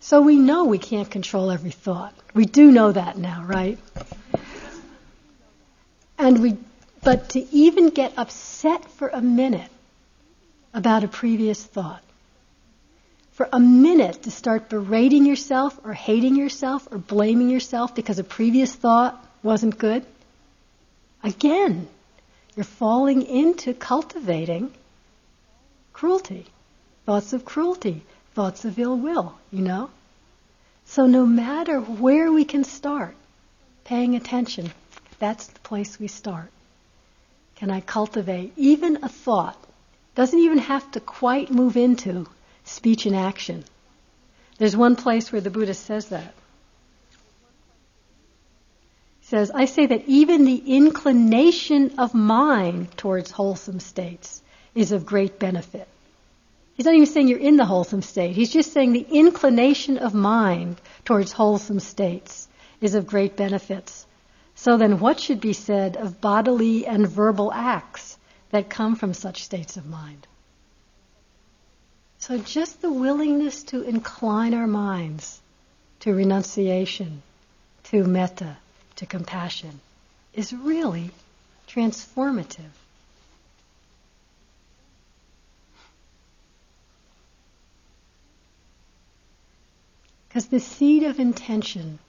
[0.00, 2.12] So we know we can't control every thought.
[2.34, 3.78] We do know that now, right?
[6.18, 6.56] And we,
[7.04, 9.70] but to even get upset for a minute
[10.74, 12.02] about a previous thought,
[13.34, 18.24] for a minute to start berating yourself or hating yourself or blaming yourself because a
[18.24, 20.04] previous thought wasn't good,
[21.22, 21.86] again,
[22.56, 24.72] you're falling into cultivating
[25.94, 26.44] cruelty,
[27.06, 28.02] thoughts of cruelty,
[28.34, 29.88] thoughts of ill will, you know?
[30.84, 33.16] So no matter where we can start,
[33.84, 34.72] paying attention.
[35.18, 36.50] That's the place we start.
[37.56, 39.58] Can I cultivate even a thought?
[40.14, 42.26] Doesn't even have to quite move into
[42.64, 43.64] speech and action.
[44.58, 46.34] There's one place where the Buddha says that.
[49.20, 54.42] He says, I say that even the inclination of mind towards wholesome states
[54.74, 55.88] is of great benefit.
[56.74, 58.34] He's not even saying you're in the wholesome state.
[58.34, 62.48] He's just saying the inclination of mind towards wholesome states
[62.80, 64.06] is of great benefits.
[64.56, 68.18] So then, what should be said of bodily and verbal acts
[68.50, 70.26] that come from such states of mind?
[72.18, 75.40] So, just the willingness to incline our minds
[76.00, 77.22] to renunciation,
[77.84, 78.56] to metta,
[78.96, 79.80] to compassion
[80.32, 81.10] is really
[81.68, 82.70] transformative.
[90.34, 92.00] Because the seed of intention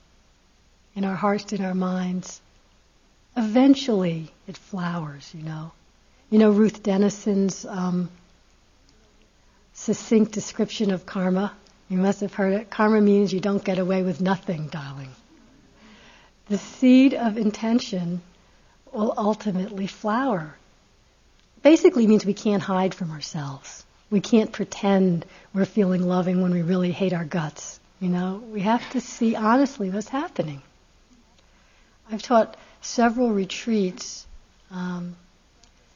[0.96, 2.42] in our hearts in our minds,
[3.38, 5.72] eventually it flowers, you know.
[6.32, 8.10] You know Ruth Denison's um,
[9.74, 11.54] succinct description of karma?
[11.88, 12.72] You must have heard it.
[12.72, 15.12] Karma means you don't get away with nothing, darling.
[16.48, 18.24] The seed of intention
[18.92, 20.56] will ultimately flower.
[21.62, 23.86] Basically means we can't hide from ourselves.
[24.10, 27.80] We can't pretend we're feeling loving when we really hate our guts.
[28.06, 30.62] You know, we have to see honestly what's happening.
[32.12, 34.28] I've taught several retreats
[34.70, 35.16] um,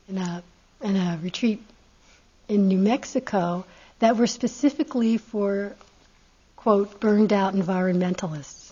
[0.08, 0.42] in a
[0.82, 1.62] in a retreat
[2.48, 3.64] in New Mexico
[4.00, 5.76] that were specifically for
[6.56, 8.72] quote burned out environmentalists,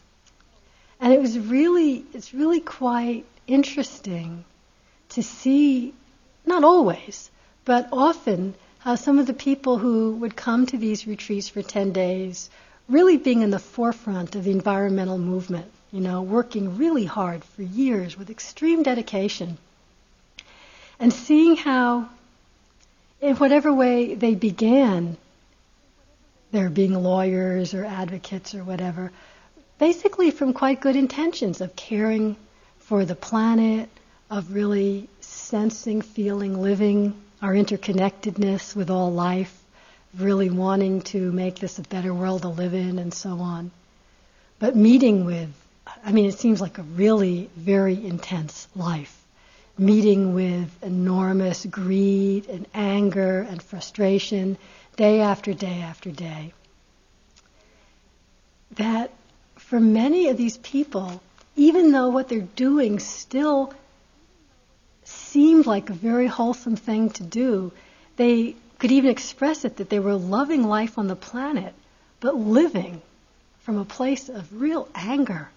[1.00, 4.46] and it was really it's really quite interesting
[5.10, 5.94] to see
[6.44, 7.30] not always
[7.66, 11.92] but often how some of the people who would come to these retreats for 10
[11.92, 12.50] days
[12.90, 17.64] really being in the forefront of the environmental movement, you know, working really hard for
[17.64, 19.58] years with extreme dedication,
[21.00, 22.10] and seeing how,
[23.22, 25.18] in whatever way they began,
[26.52, 29.12] their being lawyers or advocates or whatever,
[29.80, 32.36] basically from quite good intentions of caring
[32.80, 33.90] for the planet,
[34.30, 39.64] of really sensing, feeling, living our interconnectedness with all life,
[40.20, 43.72] really wanting to make this a better world to live in and so on.
[44.60, 45.50] But meeting with,
[46.04, 49.14] I mean, it seems like a really very intense life.
[49.78, 54.58] Meeting with enormous greed and anger and frustration
[54.96, 56.54] day after day after day.
[58.72, 59.12] That
[59.56, 61.22] for many of these people,
[61.56, 63.74] even though what they're doing still
[65.04, 67.72] seemed like a very wholesome thing to do,
[68.16, 71.74] they could even express it that they were loving life on the planet,
[72.20, 73.02] but living
[73.62, 75.50] from a place of real anger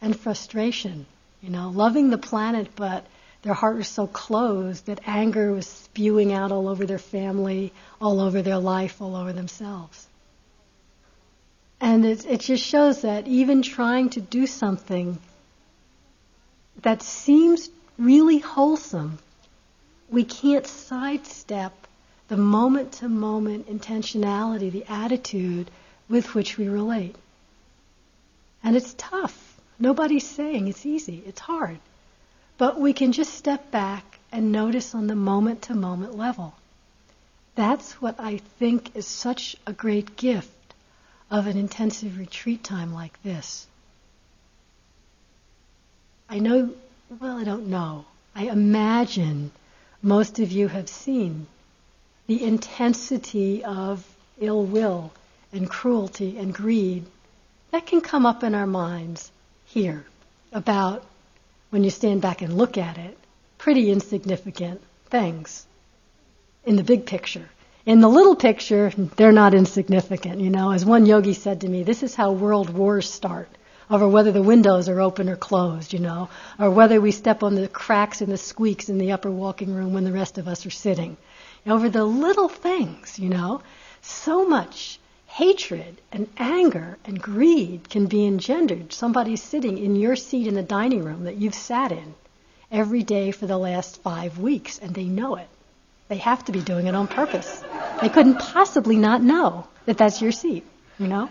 [0.00, 1.06] and frustration.
[1.40, 3.06] You know, loving the planet, but
[3.42, 8.20] their heart was so closed that anger was spewing out all over their family, all
[8.20, 10.06] over their life, all over themselves.
[11.80, 15.18] And it, it just shows that even trying to do something
[16.80, 19.18] that seems really wholesome,
[20.08, 21.83] we can't sidestep
[22.28, 25.70] the moment to moment intentionality, the attitude
[26.08, 27.16] with which we relate.
[28.62, 29.60] And it's tough.
[29.78, 31.78] Nobody's saying it's easy, it's hard.
[32.56, 36.54] But we can just step back and notice on the moment to moment level.
[37.56, 40.50] That's what I think is such a great gift
[41.30, 43.66] of an intensive retreat time like this.
[46.28, 46.70] I know,
[47.20, 48.06] well, I don't know.
[48.34, 49.52] I imagine
[50.02, 51.46] most of you have seen
[52.26, 54.04] the intensity of
[54.38, 55.12] ill will
[55.52, 57.04] and cruelty and greed
[57.70, 59.30] that can come up in our minds
[59.66, 60.04] here
[60.52, 61.04] about
[61.70, 63.18] when you stand back and look at it,
[63.58, 65.66] pretty insignificant things
[66.64, 67.48] in the big picture.
[67.84, 70.40] In the little picture, they're not insignificant.
[70.40, 73.48] You know, as one yogi said to me, this is how world wars start
[73.90, 77.54] over whether the windows are open or closed, you know, or whether we step on
[77.54, 80.64] the cracks and the squeaks in the upper walking room when the rest of us
[80.64, 81.16] are sitting
[81.72, 83.62] over the little things, you know.
[84.02, 88.92] So much hatred and anger and greed can be engendered.
[88.92, 92.14] Somebody's sitting in your seat in the dining room that you've sat in
[92.70, 95.48] every day for the last five weeks, and they know it.
[96.08, 97.62] They have to be doing it on purpose.
[98.00, 100.64] They couldn't possibly not know that that's your seat,
[100.98, 101.30] you know?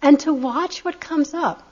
[0.00, 1.62] And to watch what comes up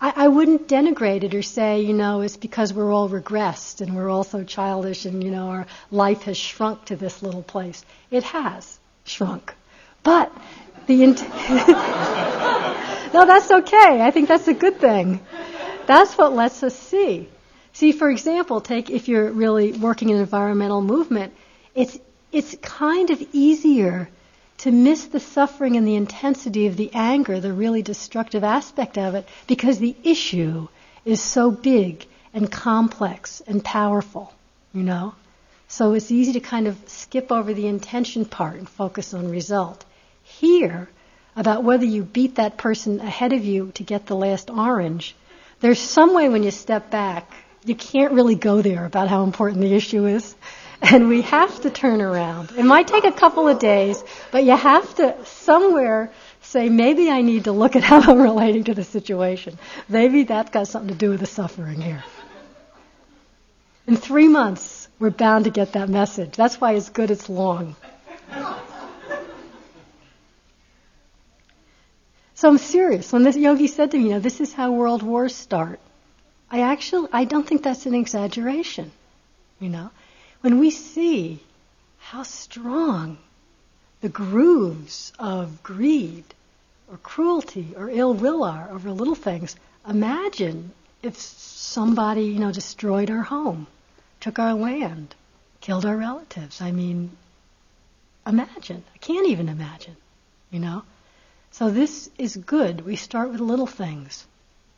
[0.00, 3.96] I, I wouldn't denigrate it or say, you know, it's because we're all regressed and
[3.96, 7.84] we're all so childish and, you know, our life has shrunk to this little place.
[8.10, 9.54] It has shrunk.
[10.02, 10.32] But
[10.86, 11.24] the int-
[13.16, 14.02] No, that's okay.
[14.02, 15.20] I think that's a good thing.
[15.86, 17.28] That's what lets us see.
[17.72, 21.32] See, for example, take if you're really working in environmental movement,
[21.74, 21.98] it's
[22.32, 24.10] it's kind of easier
[24.58, 29.14] to miss the suffering and the intensity of the anger, the really destructive aspect of
[29.14, 30.68] it, because the issue
[31.04, 34.32] is so big and complex and powerful,
[34.72, 35.14] you know?
[35.68, 39.84] So it's easy to kind of skip over the intention part and focus on result.
[40.22, 40.88] Here,
[41.34, 45.14] about whether you beat that person ahead of you to get the last orange,
[45.60, 47.30] there's some way when you step back,
[47.64, 50.34] you can't really go there about how important the issue is.
[50.82, 52.52] And we have to turn around.
[52.56, 56.12] It might take a couple of days, but you have to somewhere
[56.42, 59.58] say, maybe I need to look at how I'm relating to the situation.
[59.88, 62.04] Maybe that's got something to do with the suffering here.
[63.86, 66.36] In three months, we're bound to get that message.
[66.36, 67.76] That's why it's good it's long.
[72.34, 73.12] So I'm serious.
[73.12, 75.80] When this yogi said to me, you know, this is how world wars start,
[76.50, 78.92] I actually, I don't think that's an exaggeration.
[79.58, 79.90] You know,
[80.46, 81.40] when we see
[81.98, 83.18] how strong
[84.00, 86.22] the grooves of greed
[86.88, 89.56] or cruelty or ill will are over little things,
[89.88, 90.70] imagine
[91.02, 93.66] if somebody, you know, destroyed our home,
[94.20, 95.16] took our land,
[95.60, 96.60] killed our relatives.
[96.60, 97.10] I mean,
[98.24, 98.84] imagine.
[98.94, 99.96] I can't even imagine,
[100.52, 100.84] you know?
[101.50, 102.86] So this is good.
[102.86, 104.24] We start with little things.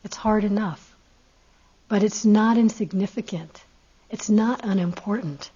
[0.03, 0.95] It's hard enough.
[1.87, 3.63] But it's not insignificant.
[4.09, 5.51] It's not unimportant.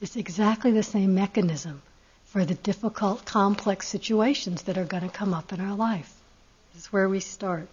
[0.00, 1.82] It's exactly the same mechanism
[2.26, 6.12] for the difficult, complex situations that are going to come up in our life.
[6.74, 7.68] This is where we start.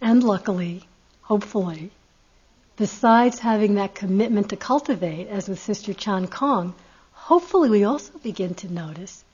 [0.00, 0.82] And luckily,
[1.22, 1.90] hopefully,
[2.76, 6.74] besides having that commitment to cultivate, as with Sister Chan Khong,
[7.12, 9.24] hopefully we also begin to notice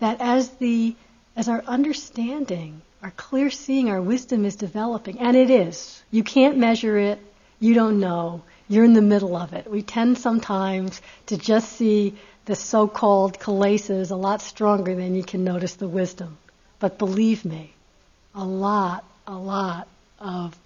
[0.00, 0.96] that as the
[1.36, 6.02] as our understanding, our clear seeing, our wisdom is developing, and it is.
[6.10, 7.20] You can't measure it,
[7.60, 8.42] you don't know.
[8.68, 9.70] You're in the middle of it.
[9.70, 12.14] We tend sometimes to just see
[12.46, 16.36] the so-called kilesas a lot stronger than you can notice the wisdom.
[16.78, 17.72] But believe me,
[18.34, 19.88] a lot, a lot
[20.18, 20.56] of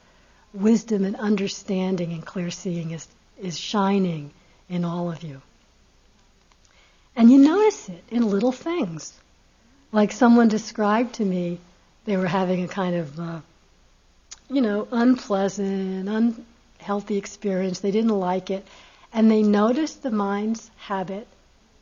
[0.53, 3.07] wisdom and understanding and clear seeing is,
[3.41, 4.31] is shining
[4.69, 5.41] in all of you.
[7.17, 9.13] And you notice it in little things.
[9.93, 11.59] Like someone described to me,
[12.05, 13.41] they were having a kind of, uh,
[14.49, 16.09] you know, unpleasant,
[16.81, 17.81] unhealthy experience.
[17.81, 18.67] They didn't like it.
[19.13, 21.27] And they noticed the mind's habit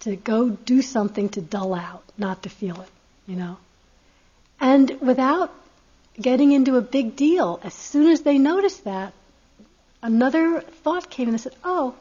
[0.01, 2.89] to go do something to dull out, not to feel it,
[3.27, 3.57] you know.
[4.61, 5.53] And without
[6.21, 9.13] getting into a big deal, as soon as they noticed that,
[10.03, 11.95] another thought came and they said, Oh,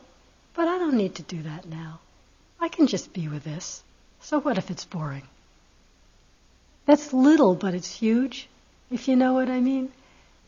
[0.56, 2.00] but I don't need to do that now.
[2.60, 3.84] I can just be with this.
[4.22, 5.28] So what if it's boring?
[6.86, 8.48] That's little, but it's huge,
[8.90, 9.92] if you know what I mean.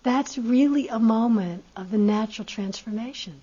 [0.03, 3.41] That's really a moment of the natural transformation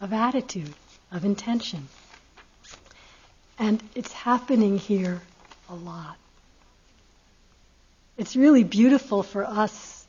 [0.00, 0.74] of attitude,
[1.12, 1.88] of intention.
[3.58, 5.22] And it's happening here
[5.68, 6.16] a lot.
[8.16, 10.06] It's really beautiful for us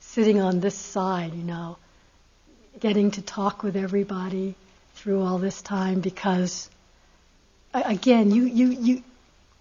[0.00, 1.76] sitting on this side, you know,
[2.80, 4.54] getting to talk with everybody
[4.94, 6.70] through all this time because
[7.72, 9.02] again, you, you, you,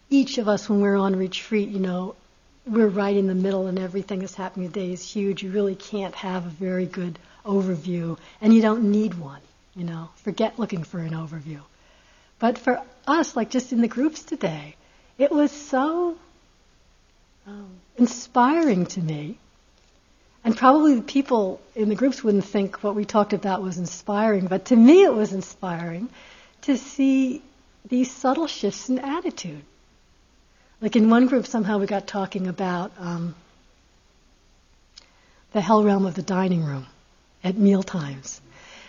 [0.10, 2.16] each of us when we're on retreat, you know,
[2.66, 5.44] we're right in the middle and everything that's happening today is huge.
[5.44, 9.42] You really can't have a very good overview and you don't need one,
[9.76, 10.10] you know.
[10.18, 11.60] Forget looking for an overview.
[12.40, 14.76] But for us, like just in the groups today,
[15.18, 16.18] it was so
[17.46, 19.38] um, inspiring to me.
[20.46, 24.48] And probably the people in the groups wouldn't think what we talked about was inspiring,
[24.48, 26.10] but to me it was inspiring
[26.62, 27.42] to see
[27.88, 29.64] these subtle shifts in attitude.
[30.84, 33.36] Like in one group, somehow we got talking about um,
[35.54, 36.86] the hell realm of the dining room
[37.42, 38.42] at meal times,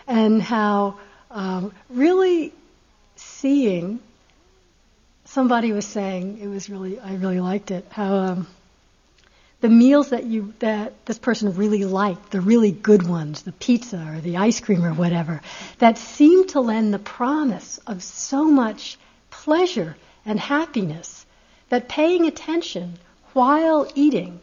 [0.09, 0.99] and how
[1.31, 2.53] um, really
[3.15, 4.01] seeing
[5.27, 8.49] somebody was saying it was really I really liked it how um,
[9.61, 14.05] the meals that you that this person really liked, the really good ones, the pizza
[14.17, 15.43] or the ice cream or whatever,
[15.79, 18.99] that seemed to lend the promise of so much
[19.31, 19.95] pleasure
[20.27, 21.24] and happiness
[21.69, 22.99] that paying attention
[23.33, 24.41] while eating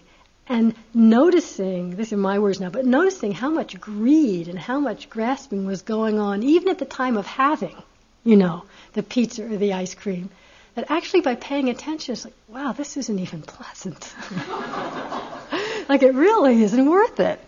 [0.48, 5.10] and noticing, these are my words now, but noticing how much greed and how much
[5.10, 7.76] grasping was going on, even at the time of having,
[8.24, 8.64] you know,
[8.94, 10.30] the pizza or the ice cream,
[10.76, 14.14] that actually by paying attention, it's like, wow, this isn't even pleasant.
[15.90, 17.40] like it really isn't worth it.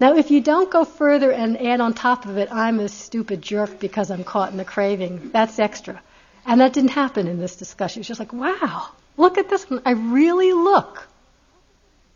[0.00, 3.40] Now, if you don't go further and add on top of it, I'm a stupid
[3.40, 6.02] jerk because I'm caught in the craving, that's extra.
[6.46, 8.00] And that didn't happen in this discussion.
[8.00, 9.82] It's just like, wow, look at this one.
[9.84, 11.08] I really look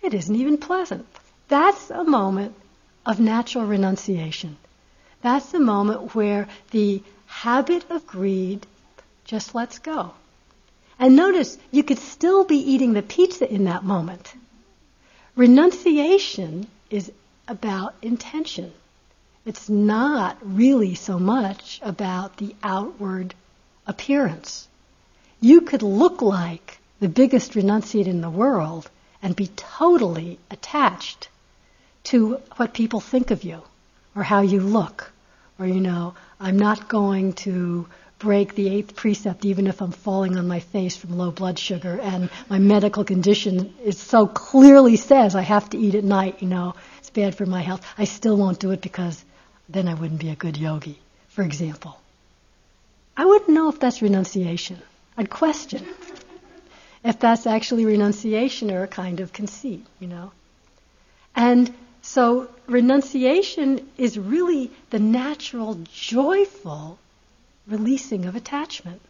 [0.02, 1.06] it isn't even pleasant.
[1.48, 2.54] That's a moment
[3.04, 4.56] of natural renunciation.
[5.22, 8.66] That's the moment where the habit of greed
[9.24, 10.12] just lets go.
[10.98, 14.32] And notice, you could still be eating the pizza in that moment.
[15.36, 17.10] Renunciation is
[17.46, 18.72] about intention.
[19.44, 23.34] It's not really so much about the outward
[23.88, 24.68] appearance.
[25.40, 28.90] You could look like the biggest renunciate in the world
[29.22, 31.28] and be totally attached
[32.04, 33.62] to what people think of you
[34.14, 35.10] or how you look.
[35.58, 40.36] Or, you know, I'm not going to break the eighth precept even if I'm falling
[40.36, 45.36] on my face from low blood sugar and my medical condition is so clearly says
[45.36, 47.86] I have to eat at night, you know, it's bad for my health.
[47.96, 49.24] I still won't do it because
[49.68, 52.00] then I wouldn't be a good yogi, for example.
[53.18, 54.80] I wouldn't know if that's renunciation.
[55.16, 55.84] I'd question
[57.02, 60.30] if that's actually renunciation or a kind of conceit, you know.
[61.34, 67.00] And so renunciation is really the natural, joyful
[67.66, 69.00] releasing of attachment.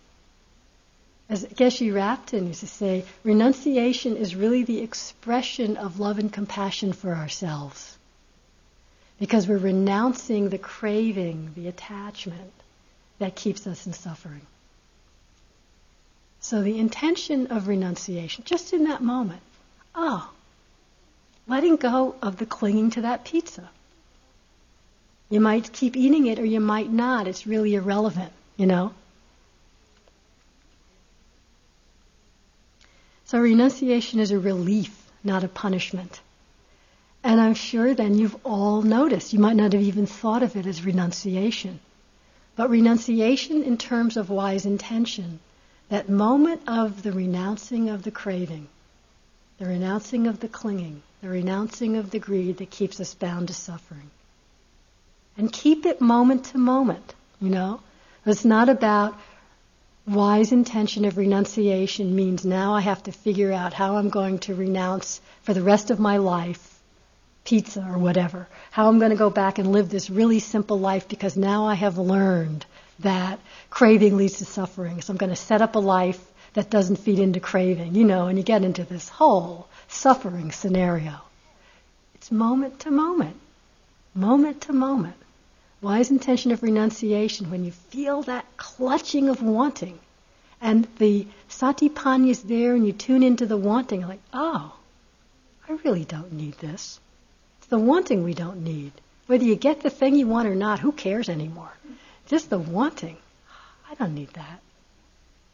[1.28, 6.94] As Geshe Rabten used to say, renunciation is really the expression of love and compassion
[6.94, 7.98] for ourselves.
[9.20, 12.52] Because we're renouncing the craving, the attachment
[13.18, 14.42] that keeps us in suffering.
[16.40, 19.42] So the intention of renunciation, just in that moment,
[19.94, 20.30] oh,
[21.46, 23.68] letting go of the clinging to that pizza.
[25.30, 27.26] You might keep eating it or you might not.
[27.26, 28.94] It's really irrelevant, you know?
[33.26, 36.20] So renunciation is a relief, not a punishment.
[37.22, 40.64] And I'm sure then you've all noticed, you might not have even thought of it
[40.64, 41.80] as renunciation.
[42.58, 45.38] But renunciation in terms of wise intention,
[45.90, 48.66] that moment of the renouncing of the craving,
[49.60, 53.54] the renouncing of the clinging, the renouncing of the greed that keeps us bound to
[53.54, 54.10] suffering.
[55.36, 57.80] And keep it moment to moment, you know?
[58.26, 59.16] It's not about
[60.04, 64.56] wise intention of renunciation means now I have to figure out how I'm going to
[64.56, 66.77] renounce for the rest of my life
[67.48, 68.46] pizza or whatever.
[68.70, 71.72] How I'm going to go back and live this really simple life because now I
[71.76, 72.66] have learned
[72.98, 73.40] that
[73.70, 75.00] craving leads to suffering.
[75.00, 76.22] So I'm going to set up a life
[76.52, 81.14] that doesn't feed into craving, you know, and you get into this whole suffering scenario.
[82.16, 83.36] It's moment to moment,
[84.14, 85.16] moment to moment.
[85.80, 89.98] Wise intention of renunciation when you feel that clutching of wanting
[90.60, 94.76] and the satipanya is there and you tune into the wanting like, oh,
[95.66, 97.00] I really don't need this.
[97.68, 98.92] The wanting we don't need.
[99.26, 101.70] Whether you get the thing you want or not, who cares anymore?
[102.26, 103.16] Just the wanting.
[103.90, 104.60] I don't need that.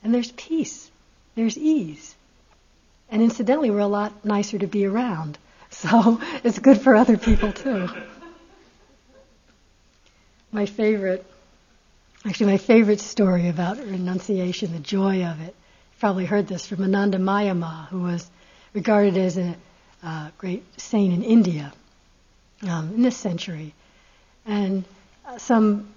[0.03, 0.91] And there's peace.
[1.35, 2.15] There's ease.
[3.11, 5.39] And incidentally, we're a lot nicer to be around.
[5.75, 7.89] So it's good for other people too.
[10.53, 11.27] My favorite,
[12.25, 16.79] actually, my favorite story about renunciation, the joy of it, you probably heard this from
[16.79, 18.31] Anandamayi Ma, who was
[18.73, 19.57] regarded as a
[20.05, 21.73] uh, great saint in India
[22.69, 23.75] um, in this century.
[24.47, 24.85] And
[25.39, 25.89] some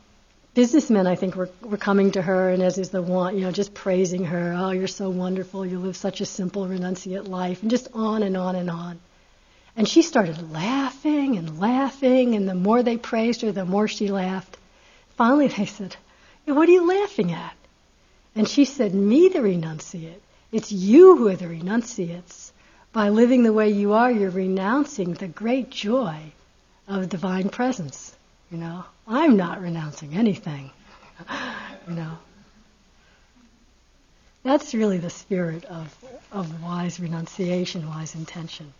[0.53, 3.51] businessmen, I think, were, were coming to her, and as is the want, you know,
[3.51, 4.55] just praising her.
[4.57, 5.65] Oh, you're so wonderful.
[5.65, 8.99] You live such a simple, renunciate life, and just on and on and on.
[9.75, 14.07] And she started laughing and laughing, and the more they praised her, the more she
[14.07, 14.57] laughed.
[15.15, 15.95] Finally, they said,
[16.45, 17.55] What are you laughing at?
[18.35, 20.21] And she said, Me, the renunciate.
[20.51, 22.51] It's you who are the renunciates.
[22.93, 26.31] By living the way you are, you're renouncing the great joy
[26.87, 28.15] of divine presence.
[28.51, 30.71] You know, I'm not renouncing anything.
[31.87, 32.17] you know.
[34.43, 35.93] That's really the spirit of,
[36.31, 38.73] of wise renunciation, wise intention.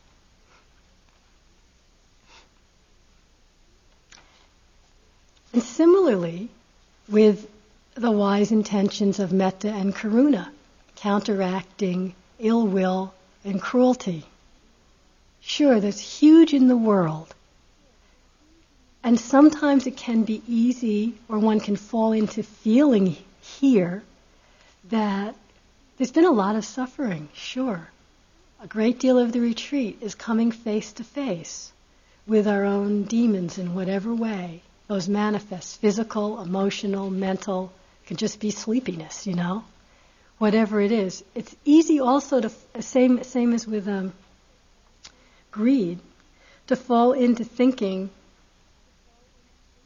[5.52, 6.50] And similarly,
[7.10, 7.50] with
[7.96, 10.50] the wise intentions of metta and karuna,
[10.96, 14.24] counteracting ill will and cruelty.
[15.42, 17.34] Sure, that's huge in the world,
[19.04, 24.04] and sometimes it can be easy, or one can fall into feeling here
[24.90, 25.36] that
[25.98, 27.90] there's been a lot of suffering, sure.
[28.62, 31.72] A great deal of the retreat is coming face to face
[32.26, 37.72] with our own demons in whatever way those manifest physical, emotional, mental,
[38.06, 39.64] can just be sleepiness, you know,
[40.38, 41.24] whatever it is.
[41.36, 44.14] It's easy also to, same, same as with um,
[45.52, 46.00] greed,
[46.68, 48.10] to fall into thinking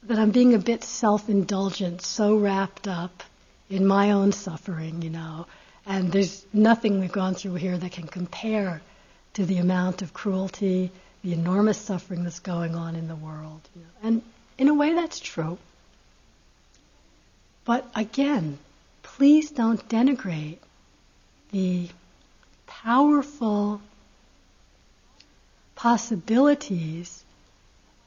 [0.04, 3.24] that I'm being a bit self indulgent, so wrapped up
[3.70, 5.46] in my own suffering, you know,
[5.86, 8.82] and there's nothing we've gone through here that can compare
[9.34, 10.92] to the amount of cruelty,
[11.24, 13.62] the enormous suffering that's going on in the world.
[13.76, 13.88] You know.
[14.04, 14.22] And
[14.58, 15.58] in a way, that's true.
[17.64, 18.58] But again,
[19.04, 20.58] please don't denigrate
[21.52, 21.90] the
[22.68, 23.82] powerful
[25.76, 27.24] possibilities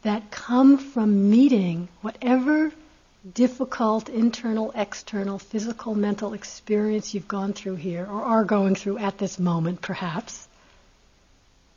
[0.05, 2.71] that come from meeting whatever
[3.33, 9.17] difficult internal, external, physical, mental experience you've gone through here or are going through at
[9.17, 10.47] this moment, perhaps.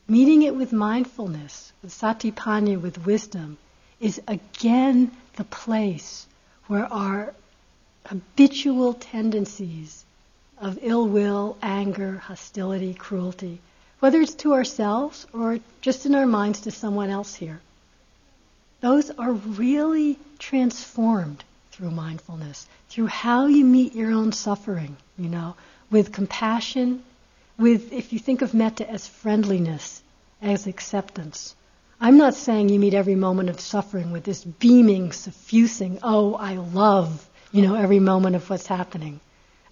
[0.10, 3.58] Meeting it with mindfulness, with satipanya, with wisdom,
[4.02, 6.28] is again the place
[6.68, 7.34] where our
[8.06, 10.04] habitual tendencies
[10.58, 13.62] of ill will, anger, hostility, cruelty,
[14.00, 17.62] whether it's to ourselves or just in our minds to someone else here,
[18.82, 25.56] those are really transformed through mindfulness, through how you meet your own suffering, you know,
[25.90, 27.04] with compassion,
[27.58, 30.02] with, if you think of metta as friendliness,
[30.42, 31.56] as acceptance.
[32.00, 36.56] I'm not saying you meet every moment of suffering with this beaming, suffusing, oh, I
[36.56, 39.20] love, you know, every moment of what's happening.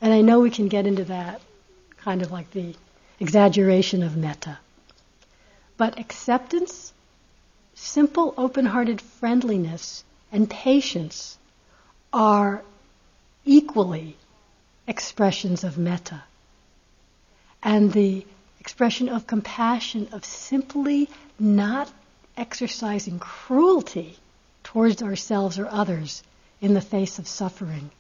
[0.02, 1.42] And I know we can get into that
[1.98, 2.76] kind of like the
[3.20, 4.58] exaggeration of metta.
[5.78, 6.94] But acceptance
[7.76, 11.38] simple, open hearted friendliness and patience
[12.12, 12.64] are
[13.46, 14.16] equally
[14.88, 16.24] expressions of metta.
[17.62, 18.26] And the
[18.60, 21.92] expression of compassion, of simply not
[22.38, 24.18] exercising cruelty
[24.64, 26.24] towards ourselves or others
[26.62, 27.92] in the face of suffering.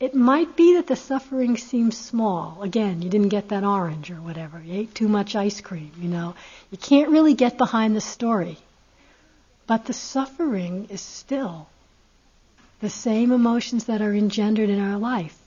[0.00, 2.62] It might be that the suffering seems small.
[2.62, 4.60] Again, you didn't get that orange or whatever.
[4.60, 6.34] You ate too much ice cream, you know.
[6.70, 8.58] You can't really get behind the story.
[9.66, 11.68] But the suffering is still
[12.80, 15.38] the same emotions that are engendered in our life,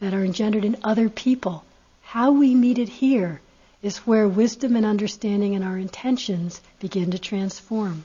[0.00, 1.64] that are engendered in other people.
[2.02, 3.40] How we meet it here
[3.82, 8.04] is where wisdom and understanding and our intentions begin to transform.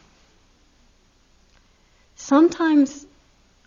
[2.16, 3.06] Sometimes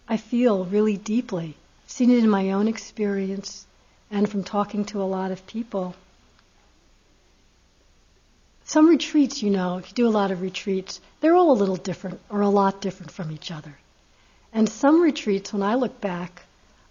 [0.08, 1.56] I feel really deeply,
[1.86, 3.66] seen it in my own experience
[4.10, 5.94] and from talking to a lot of people
[8.70, 11.74] some retreats, you know, if you do a lot of retreats, they're all a little
[11.74, 13.76] different or a lot different from each other.
[14.52, 16.42] And some retreats, when I look back,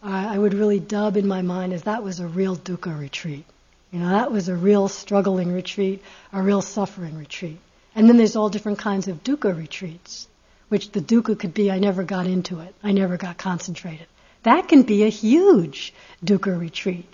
[0.04, 3.46] uh, I would really dub in my mind as that was a real dukkha retreat.
[3.94, 6.04] You know, that was a real struggling retreat,
[6.34, 7.60] a real suffering retreat.
[7.96, 10.28] And then there's all different kinds of dukkha retreats,
[10.68, 14.08] which the dukkha could be I never got into it, I never got concentrated.
[14.44, 15.94] That can be a huge
[16.26, 17.08] dukkha retreat.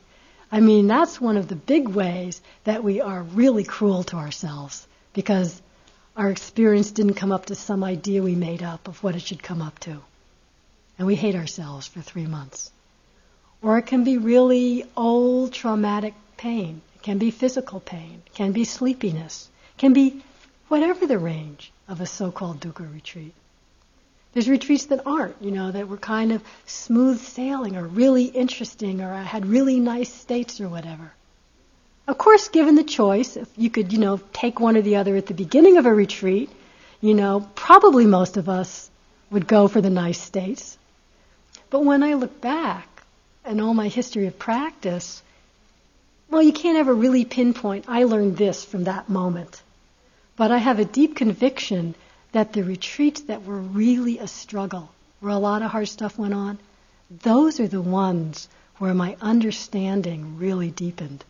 [0.51, 4.87] I mean, that's one of the big ways that we are really cruel to ourselves
[5.13, 5.61] because
[6.15, 9.43] our experience didn't come up to some idea we made up of what it should
[9.43, 10.01] come up to.
[10.97, 12.71] And we hate ourselves for three months.
[13.61, 16.81] Or it can be really old traumatic pain.
[16.95, 18.21] It can be physical pain.
[18.27, 19.49] It can be sleepiness.
[19.75, 20.23] It can be
[20.67, 23.33] whatever the range of a so-called dukkha retreat.
[24.35, 28.99] There's retreats that aren't, you know, that were kind of smooth sailing or really interesting
[28.99, 31.13] or had really nice states or whatever.
[32.05, 35.15] Of course, given the choice, if you could, you know, take one or the other
[35.15, 36.49] at the beginning of a retreat,
[36.99, 38.89] you know, probably most of us
[39.31, 40.77] would go for the nice states.
[41.69, 43.03] But when I look back
[43.45, 45.23] and all my history of practice,
[46.29, 49.61] well, you can't ever really pinpoint, I learned this from that moment.
[50.35, 51.95] But I have a deep conviction
[52.35, 54.89] that the retreats that were really a struggle,
[55.21, 56.59] where a lot of hard stuff went on,
[57.23, 61.23] those are the ones where my understanding really deepened,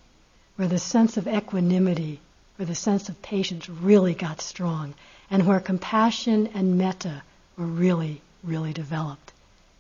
[0.56, 2.20] where the sense of equanimity,
[2.56, 4.96] where the sense of patience really got strong,
[5.30, 7.22] and where compassion and metta
[7.56, 9.32] were really, really developed.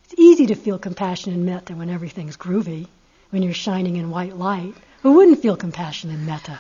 [0.04, 2.86] It's easy to feel compassion and metta when everything's groovy,
[3.32, 4.76] when you're shining in white light.
[5.02, 6.60] Who wouldn't feel compassion and metta?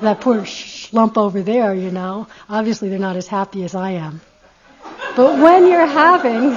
[0.00, 0.44] that poor
[0.94, 4.20] schlump over there, you know, obviously they're not as happy as I am.
[5.16, 6.52] But when you're having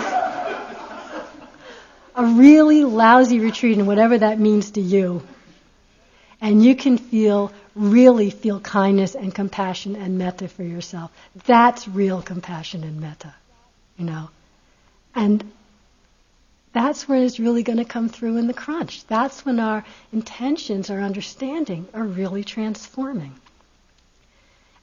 [2.15, 5.23] a really lousy retreat, and whatever that means to you,
[6.39, 11.11] and you can feel, really feel kindness and compassion and metta for yourself,
[11.45, 13.33] that's real compassion and metta,
[13.97, 14.29] you know.
[15.15, 15.51] And
[16.73, 19.05] that's where it's really going to come through in the crunch.
[19.07, 19.83] That's when our
[20.13, 23.33] intentions, our understanding are really transforming.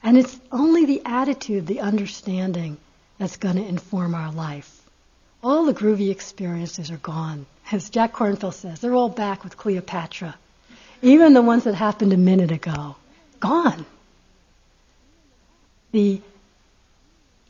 [0.05, 2.77] And it's only the attitude, the understanding,
[3.17, 4.81] that's going to inform our life.
[5.43, 7.45] All the groovy experiences are gone.
[7.71, 10.35] As Jack Kornfield says, they're all back with Cleopatra.
[11.01, 12.95] Even the ones that happened a minute ago.
[13.39, 13.85] Gone.
[15.91, 16.21] The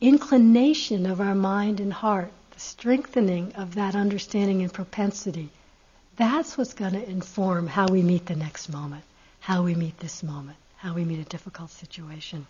[0.00, 5.50] inclination of our mind and heart the strengthening of that understanding and propensity,
[6.16, 9.04] that's what's going to inform how we meet the next moment,
[9.40, 12.46] how we meet this moment, how we meet a difficult situation.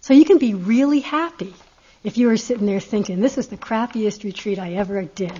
[0.00, 1.54] So you can be really happy
[2.04, 5.32] if you were sitting there thinking, this is the crappiest retreat I ever did.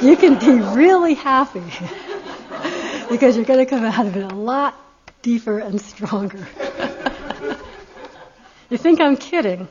[0.00, 1.62] You can be really happy
[3.08, 4.74] because you're going to come out of it a lot
[5.22, 6.44] deeper and stronger.
[8.70, 9.68] you think I'm kidding.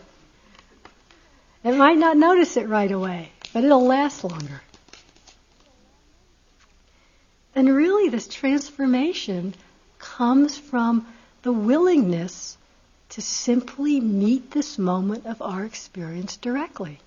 [1.63, 4.61] It might not notice it right away, but it'll last longer.
[7.53, 9.53] And really, this transformation
[10.01, 11.07] comes from
[11.43, 12.57] the willingness
[13.09, 16.99] to simply meet this moment of our experience directly.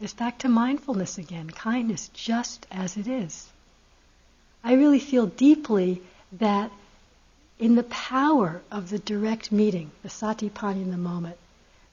[0.00, 3.48] It's back to mindfulness again, kindness just as it is.
[4.64, 6.70] I really feel deeply that
[7.58, 11.36] in the power of the direct meeting, the satipani in the moment,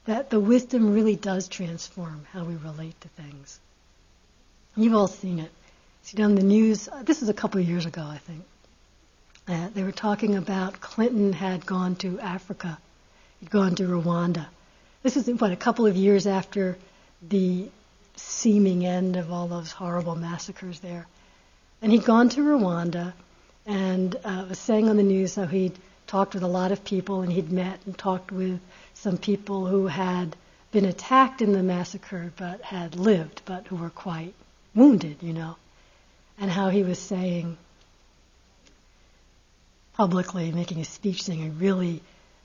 [0.05, 3.59] that the wisdom really does transform how we relate to things.
[4.77, 5.51] You've all seen it.
[6.03, 6.87] See on the news.
[6.87, 8.43] Uh, this is a couple of years ago, I think.
[9.47, 12.77] They were talking about Clinton had gone to Africa
[13.39, 14.47] He'd gone to Rwanda.
[15.03, 16.77] This is, what, a couple of years after
[17.21, 17.69] the
[18.15, 21.05] seeming end of all those horrible massacres there.
[21.81, 23.13] And he'd gone to Rwanda
[23.67, 25.77] and uh, was saying on the news how he'd
[26.07, 28.59] talked with a lot of people and he'd met and talked with
[28.95, 30.35] some people who had
[30.71, 34.33] been attacked in the massacre but had lived, but who were quite
[34.73, 35.57] wounded, you know.
[36.39, 37.57] And how he was saying
[39.97, 42.01] publicly, making a speech saying, I really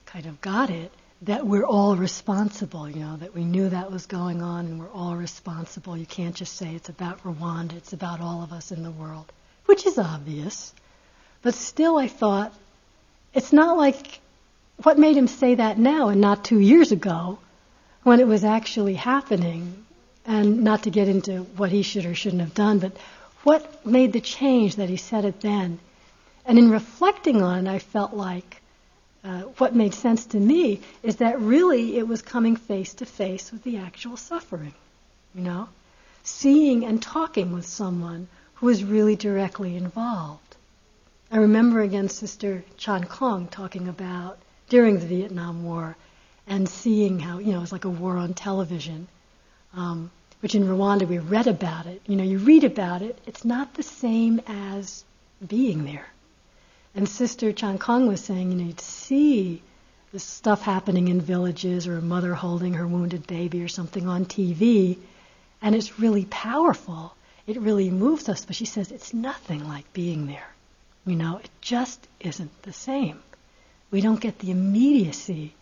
[0.06, 0.90] kind of got it
[1.20, 4.90] that we're all responsible, you know, that we knew that was going on and we're
[4.90, 5.94] all responsible.
[5.96, 9.30] You can't just say it's about Rwanda, it's about all of us in the world,
[9.66, 10.72] which is obvious.
[11.42, 12.54] But still, I thought,
[13.34, 14.20] it's not like
[14.82, 17.38] what made him say that now and not two years ago
[18.02, 19.84] when it was actually happening,
[20.24, 22.96] and not to get into what he should or shouldn't have done, but
[23.42, 25.78] what made the change that he said it then?
[26.44, 28.60] And in reflecting on it, I felt like
[29.24, 33.52] uh, what made sense to me is that really it was coming face to face
[33.52, 34.74] with the actual suffering,
[35.34, 35.68] you know,
[36.24, 40.56] seeing and talking with someone who was really directly involved.
[41.30, 44.38] I remember again Sister Chan Khong talking about
[44.68, 45.96] during the Vietnam War
[46.46, 49.06] and seeing how, you know, it was like a war on television,
[49.74, 52.02] um, which in Rwanda we read about it.
[52.06, 55.04] You know, you read about it, it's not the same as
[55.46, 56.08] being there.
[56.94, 59.62] And Sister Chan Khong was saying, you know, you'd see
[60.12, 64.26] this stuff happening in villages or a mother holding her wounded baby or something on
[64.26, 64.98] TV,
[65.62, 67.14] and it's really powerful.
[67.46, 68.44] It really moves us.
[68.44, 70.48] But she says it's nothing like being there.
[71.06, 73.22] You know, it just isn't the same.
[73.90, 75.54] We don't get the immediacy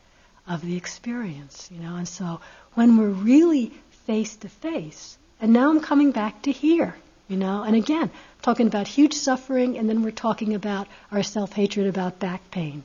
[0.48, 1.96] of the experience, you know.
[1.96, 2.40] And so
[2.74, 3.72] when we're really
[4.06, 6.96] face to face, and now I'm coming back to here,
[7.30, 8.10] you know, and again,
[8.42, 12.82] talking about huge suffering, and then we're talking about our self hatred about back pain.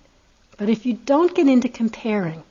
[0.55, 2.43] But if you don't get into comparing,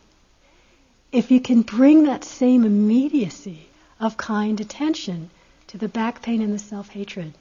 [1.13, 3.69] if you can bring that same immediacy
[4.01, 5.31] of kind attention
[5.69, 7.33] to the back pain and the self hatred,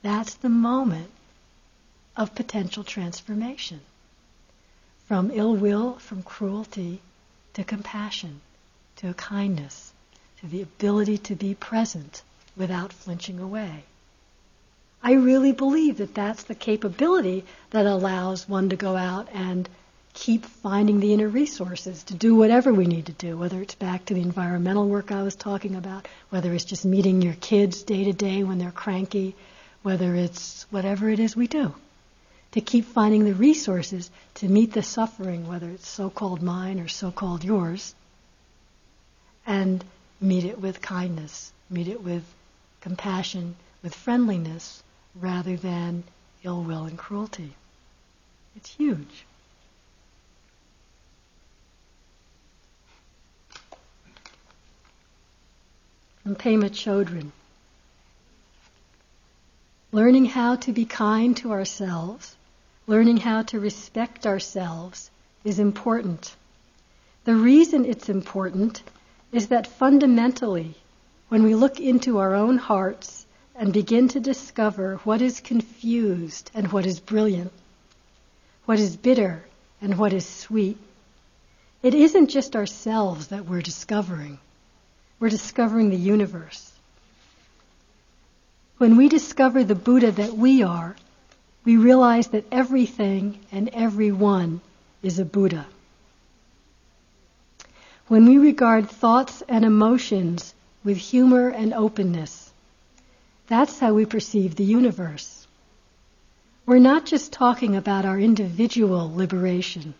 [0.00, 1.10] that's the moment
[2.16, 3.80] of potential transformation.
[5.08, 7.00] From ill will, from cruelty,
[7.54, 8.42] to compassion,
[8.96, 9.92] to kindness,
[10.40, 12.22] to the ability to be present
[12.56, 13.84] without flinching away.
[15.02, 19.68] I really believe that that's the capability that allows one to go out and
[20.14, 24.04] keep finding the inner resources to do whatever we need to do, whether it's back
[24.04, 28.04] to the environmental work I was talking about, whether it's just meeting your kids day
[28.04, 29.34] to day when they're cranky,
[29.82, 31.74] whether it's whatever it is we do.
[32.52, 36.88] To keep finding the resources to meet the suffering, whether it's so called mine or
[36.88, 37.94] so called yours,
[39.46, 39.82] and
[40.20, 42.22] meet it with kindness, meet it with
[42.82, 44.82] compassion, with friendliness,
[45.14, 46.04] rather than
[46.44, 47.54] ill will and cruelty.
[48.56, 49.24] It's huge.
[56.22, 57.30] From Pema Chodron.
[59.90, 62.36] Learning how to be kind to ourselves,
[62.86, 65.10] learning how to respect ourselves
[65.44, 66.34] is important.
[67.24, 68.82] The reason it's important
[69.32, 70.74] is that fundamentally,
[71.32, 73.24] when we look into our own hearts
[73.56, 77.50] and begin to discover what is confused and what is brilliant,
[78.66, 79.42] what is bitter
[79.80, 80.76] and what is sweet.
[81.82, 84.40] It isn't just ourselves that we're discovering.
[85.18, 86.70] We're discovering the universe.
[88.76, 90.94] When we discover the Buddha that we are,
[91.64, 94.60] we realize that everything and everyone
[95.02, 95.64] is a Buddha.
[98.08, 100.52] When we regard thoughts and emotions
[100.84, 102.52] with humor and openness,
[103.46, 105.46] that's how we perceive the universe.
[106.64, 109.94] we're not just talking about our individual liberation,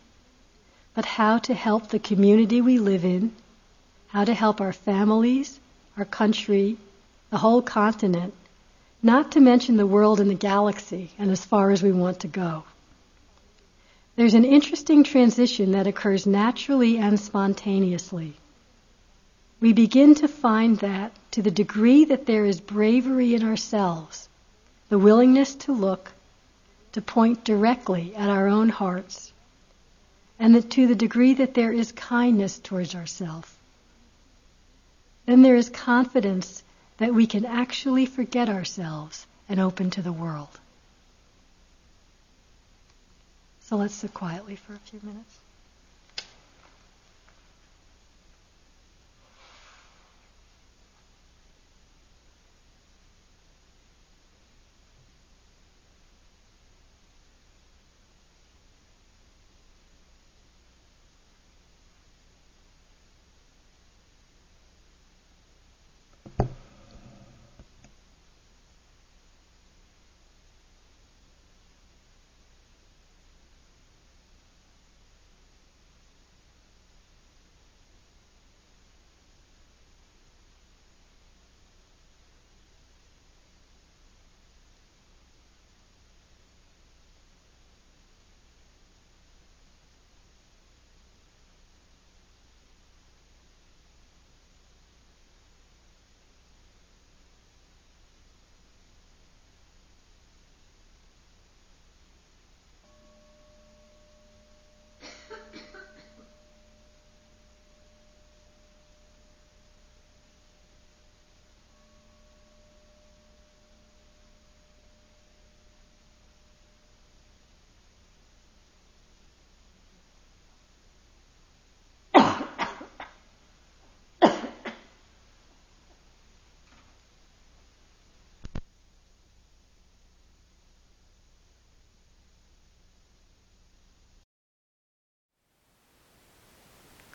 [0.95, 3.33] but how to help the community we live in,
[4.09, 5.59] how to help our families,
[5.97, 6.76] our country,
[7.30, 8.33] the whole continent,
[9.03, 12.28] not to mention the world and the galaxy and as far as we want to
[12.28, 12.64] go.
[14.14, 18.35] There's an interesting transition that occurs naturally and spontaneously.
[19.62, 24.28] We begin to find that to the degree that there is bravery in ourselves,
[24.88, 26.10] the willingness to look,
[26.94, 29.32] to point directly at our own hearts,
[30.36, 33.54] and that to the degree that there is kindness towards ourselves,
[35.26, 36.64] then there is confidence
[36.98, 40.58] that we can actually forget ourselves and open to the world.
[43.60, 45.38] So let's sit quietly for a few minutes.